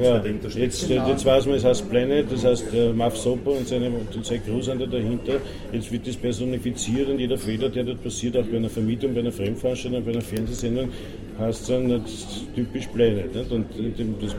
Ja, 0.00 0.22
jetzt, 0.56 0.88
jetzt 0.88 1.24
weiß 1.24 1.46
man, 1.46 1.56
es 1.56 1.64
heißt 1.64 1.90
Planet, 1.90 2.26
das 2.30 2.44
heißt 2.44 2.74
äh, 2.74 2.92
Maf 2.92 3.16
Soper 3.16 3.52
und 3.52 3.68
seine, 3.68 3.88
und 3.88 4.24
seine 4.24 4.40
Großhändler 4.40 4.86
dahinter, 4.86 5.34
jetzt 5.72 5.90
wird 5.92 6.06
das 6.06 6.16
personifiziert 6.16 7.08
und 7.08 7.18
jeder 7.18 7.38
Fehler, 7.38 7.68
der 7.68 7.84
dort 7.84 8.02
passiert, 8.02 8.36
auch 8.36 8.44
bei 8.44 8.56
einer 8.56 8.70
Vermietung, 8.70 9.14
bei 9.14 9.20
einer 9.20 9.32
Fremdveranstaltung, 9.32 10.04
bei 10.04 10.12
einer 10.12 10.20
Fernsehsendung, 10.20 10.88
heißt 11.38 11.70
dann 11.70 11.86
nicht 11.86 12.54
typisch 12.54 12.86
Planet. 12.88 13.34
Nicht? 13.34 13.50
Und 13.50 13.66
das 14.20 14.34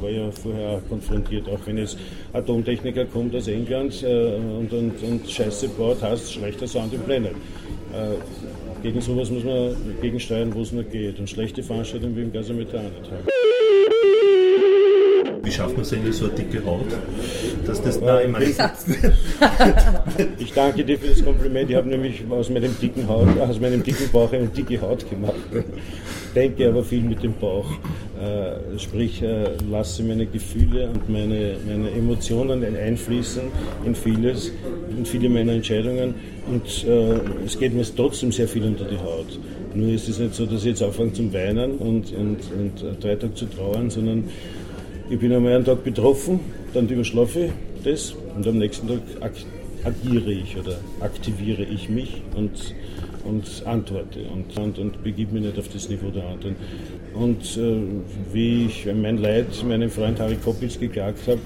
war 0.00 0.10
ja 0.10 0.30
vorher 0.30 0.82
konfrontiert, 0.88 1.48
auch 1.48 1.60
wenn 1.66 1.78
jetzt 1.78 1.98
Atomtechniker 2.32 3.06
kommt 3.06 3.34
aus 3.34 3.48
England, 3.48 4.02
äh, 4.02 4.34
und, 4.36 4.72
und, 4.72 5.02
und 5.02 5.28
Scheiße 5.28 5.68
baut, 5.70 6.02
heißt 6.02 6.32
schlechter 6.32 6.66
Sound 6.66 6.92
im 6.94 7.00
Planet. 7.00 7.32
Äh, 7.32 8.82
gegen 8.82 9.00
sowas 9.00 9.30
muss 9.30 9.44
man 9.44 9.76
gegensteuern, 10.00 10.54
wo 10.54 10.62
es 10.62 10.72
nur 10.72 10.84
geht. 10.84 11.18
Und 11.18 11.28
schlechte 11.28 11.62
Veranstaltungen 11.62 12.16
wie 12.16 12.22
im 12.22 12.32
Gasometer 12.32 12.78
auch 12.78 12.82
nicht 12.82 13.10
haben. 13.10 13.26
Wie 15.50 15.54
schafft 15.54 15.72
man 15.72 15.82
es 15.82 15.92
eigentlich 15.92 16.14
so 16.14 16.26
eine 16.26 16.34
dicke 16.34 16.64
Haut? 16.64 16.86
Dass 17.66 17.82
das, 17.82 18.00
nein, 18.00 18.26
ich, 18.26 18.30
meine, 18.30 18.44
ich 20.38 20.52
danke 20.52 20.84
dir 20.84 20.96
für 20.96 21.08
das 21.08 21.24
Kompliment. 21.24 21.68
Ich 21.68 21.74
habe 21.74 21.88
nämlich 21.88 22.22
aus 22.30 22.50
meinem 22.50 22.72
dicken 22.80 23.08
Haut, 23.08 23.26
aus 23.40 23.58
meinem 23.58 23.82
dicken 23.82 24.08
Bauch 24.12 24.32
eine 24.32 24.46
dicke 24.46 24.80
Haut 24.80 25.10
gemacht. 25.10 25.34
Denke 26.36 26.68
aber 26.68 26.84
viel 26.84 27.02
mit 27.02 27.24
dem 27.24 27.34
Bauch. 27.34 27.66
Äh, 28.22 28.78
sprich, 28.78 29.22
äh, 29.22 29.48
lasse 29.68 30.04
meine 30.04 30.26
Gefühle 30.26 30.88
und 30.90 31.10
meine, 31.10 31.56
meine 31.66 31.90
Emotionen 31.90 32.62
einfließen 32.62 33.42
in 33.84 33.96
vieles, 33.96 34.52
in 34.96 35.04
viele 35.04 35.28
meiner 35.28 35.54
Entscheidungen. 35.54 36.14
Und 36.48 36.86
äh, 36.86 37.44
es 37.44 37.58
geht 37.58 37.74
mir 37.74 37.84
trotzdem 37.96 38.30
sehr 38.30 38.46
viel 38.46 38.62
unter 38.62 38.84
die 38.84 38.98
Haut. 38.98 39.36
Nur 39.74 39.88
ist 39.88 40.08
es 40.08 40.20
nicht 40.20 40.32
so, 40.32 40.46
dass 40.46 40.60
ich 40.60 40.66
jetzt 40.66 40.82
anfange 40.82 41.12
zum 41.12 41.32
Weinen 41.32 41.72
und, 41.78 42.12
und, 42.12 42.38
und 42.52 43.02
drei 43.02 43.16
Tage 43.16 43.34
zu 43.34 43.46
trauern, 43.46 43.90
sondern 43.90 44.28
ich 45.10 45.18
bin 45.18 45.32
einmal 45.32 45.56
einen 45.56 45.64
Tag 45.64 45.82
betroffen, 45.82 46.38
dann 46.72 46.88
überschlafe 46.88 47.46
ich 47.46 47.50
das 47.82 48.14
und 48.36 48.46
am 48.46 48.58
nächsten 48.58 48.86
Tag 48.86 49.00
agiere 49.82 50.30
ich 50.30 50.56
oder 50.56 50.78
aktiviere 51.00 51.64
ich 51.64 51.88
mich 51.88 52.22
und, 52.36 52.76
und 53.24 53.66
antworte 53.66 54.20
und, 54.32 54.56
und, 54.56 54.78
und 54.78 55.02
begib 55.02 55.32
mich 55.32 55.42
nicht 55.42 55.58
auf 55.58 55.68
das 55.68 55.88
Niveau 55.88 56.10
der 56.10 56.28
anderen. 56.28 56.54
Und 57.14 57.56
äh, 57.56 57.82
wie 58.32 58.66
ich 58.66 58.86
mein 58.86 59.18
Leid 59.18 59.46
meinem 59.66 59.90
Freund 59.90 60.20
Harry 60.20 60.36
Koppitz 60.36 60.78
geklagt 60.78 61.26
habe, 61.26 61.40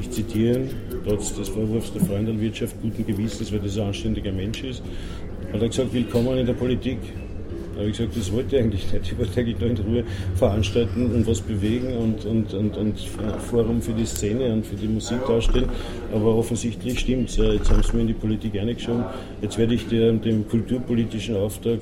ich 0.00 0.08
zitiere 0.10 0.60
ihn, 0.60 0.70
trotz 1.04 1.34
des 1.34 1.48
Vorwurfs 1.48 1.92
der 1.92 2.02
Freundelwirtschaft 2.02 2.80
guten 2.80 3.04
Gewissens, 3.04 3.52
weil 3.52 3.60
das 3.60 3.76
ein 3.78 3.88
anständiger 3.88 4.30
Mensch 4.32 4.62
ist, 4.62 4.80
hat 5.52 5.60
er 5.60 5.68
gesagt, 5.68 5.92
willkommen 5.92 6.38
in 6.38 6.46
der 6.46 6.54
Politik. 6.54 6.98
Da 7.74 7.80
habe 7.80 7.90
ich 7.90 7.96
gesagt, 7.96 8.16
das 8.16 8.32
wollte 8.32 8.56
ich 8.56 8.62
eigentlich 8.62 8.92
nicht. 8.92 9.12
Ich 9.12 9.18
wollte 9.18 9.40
eigentlich 9.40 9.60
nur 9.60 9.70
in 9.70 9.76
Ruhe 9.78 10.04
veranstalten 10.34 11.12
und 11.12 11.26
was 11.26 11.40
bewegen 11.40 11.96
und, 11.96 12.24
und, 12.24 12.54
und, 12.54 12.76
und 12.76 12.98
Forum 13.50 13.80
für 13.80 13.92
die 13.92 14.06
Szene 14.06 14.52
und 14.52 14.66
für 14.66 14.76
die 14.76 14.88
Musik 14.88 15.26
darstellen. 15.26 15.68
Aber 16.12 16.36
offensichtlich 16.36 17.00
stimmt 17.00 17.30
es. 17.30 17.36
Jetzt 17.36 17.70
haben 17.70 17.82
sie 17.82 17.94
mir 17.94 18.02
in 18.02 18.08
die 18.08 18.14
Politik 18.14 18.58
eingeschoben. 18.58 19.04
Jetzt 19.40 19.58
werde 19.58 19.74
ich 19.74 19.86
der, 19.88 20.12
dem 20.12 20.46
kulturpolitischen 20.48 21.36
Auftrag 21.36 21.80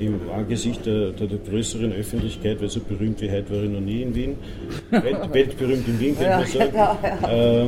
im 0.00 0.18
Angesicht 0.34 0.86
der, 0.86 1.10
der, 1.10 1.26
der, 1.26 1.38
größeren 1.38 1.92
Öffentlichkeit, 1.92 2.60
weil 2.60 2.70
so 2.70 2.80
berühmt 2.80 3.20
wie 3.20 3.30
heute 3.30 3.50
war 3.50 3.62
ich 3.62 3.70
noch 3.70 3.80
nie 3.80 4.02
in 4.02 4.14
Wien, 4.14 4.36
Welt, 4.90 5.18
weltberühmt 5.32 5.86
in 5.86 6.00
Wien, 6.00 6.16
könnte 6.16 6.36
man 6.36 6.46
sagen, 6.46 6.74
ja, 6.74 6.98
ja. 7.22 7.64
Äh, 7.64 7.66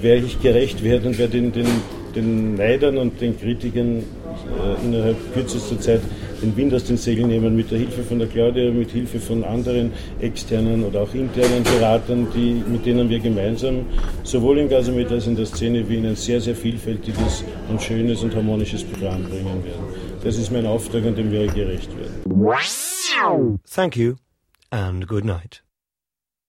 werde 0.00 0.26
ich 0.26 0.40
gerecht 0.40 0.82
werden 0.82 1.08
und 1.08 1.18
werde 1.18 1.32
den, 1.32 1.52
den, 1.52 1.66
den 2.14 2.54
Neidern 2.54 2.96
und 2.96 3.20
den 3.20 3.38
Kritikern 3.38 3.98
äh, 3.98 4.86
innerhalb 4.86 5.16
kürzester 5.34 5.78
Zeit 5.78 6.00
den 6.42 6.56
Wind 6.56 6.74
aus 6.74 6.84
den 6.84 6.96
Segeln 6.96 7.28
nehmen, 7.28 7.56
mit 7.56 7.70
der 7.70 7.78
Hilfe 7.78 8.02
von 8.02 8.18
der 8.18 8.28
Claudia, 8.28 8.70
mit 8.70 8.90
Hilfe 8.90 9.18
von 9.20 9.44
anderen 9.44 9.92
externen 10.20 10.84
oder 10.84 11.02
auch 11.02 11.14
internen 11.14 11.62
Beratern, 11.64 12.26
die, 12.34 12.62
mit 12.66 12.86
denen 12.86 13.08
wir 13.08 13.20
gemeinsam 13.20 13.86
sowohl 14.22 14.58
im 14.58 14.68
Gasometer 14.68 15.14
als 15.14 15.26
in 15.26 15.36
der 15.36 15.46
Szene 15.46 15.88
Wien 15.88 16.06
ein 16.06 16.16
sehr, 16.16 16.40
sehr 16.40 16.54
vielfältiges 16.54 17.44
und 17.68 17.82
schönes 17.82 18.22
und 18.22 18.34
harmonisches 18.34 18.84
Programm 18.84 19.24
bringen 19.24 19.64
werden. 19.64 19.84
Das 20.22 20.36
ist 20.36 20.50
mein 20.50 20.66
Auftrag, 20.66 21.04
an 21.06 21.14
dem 21.14 21.30
wir 21.30 21.46
gerecht 21.46 21.90
werden. 21.96 22.22
Thank 23.70 23.96
you 23.96 24.14
and 24.70 25.06
good 25.06 25.24
night. 25.24 25.65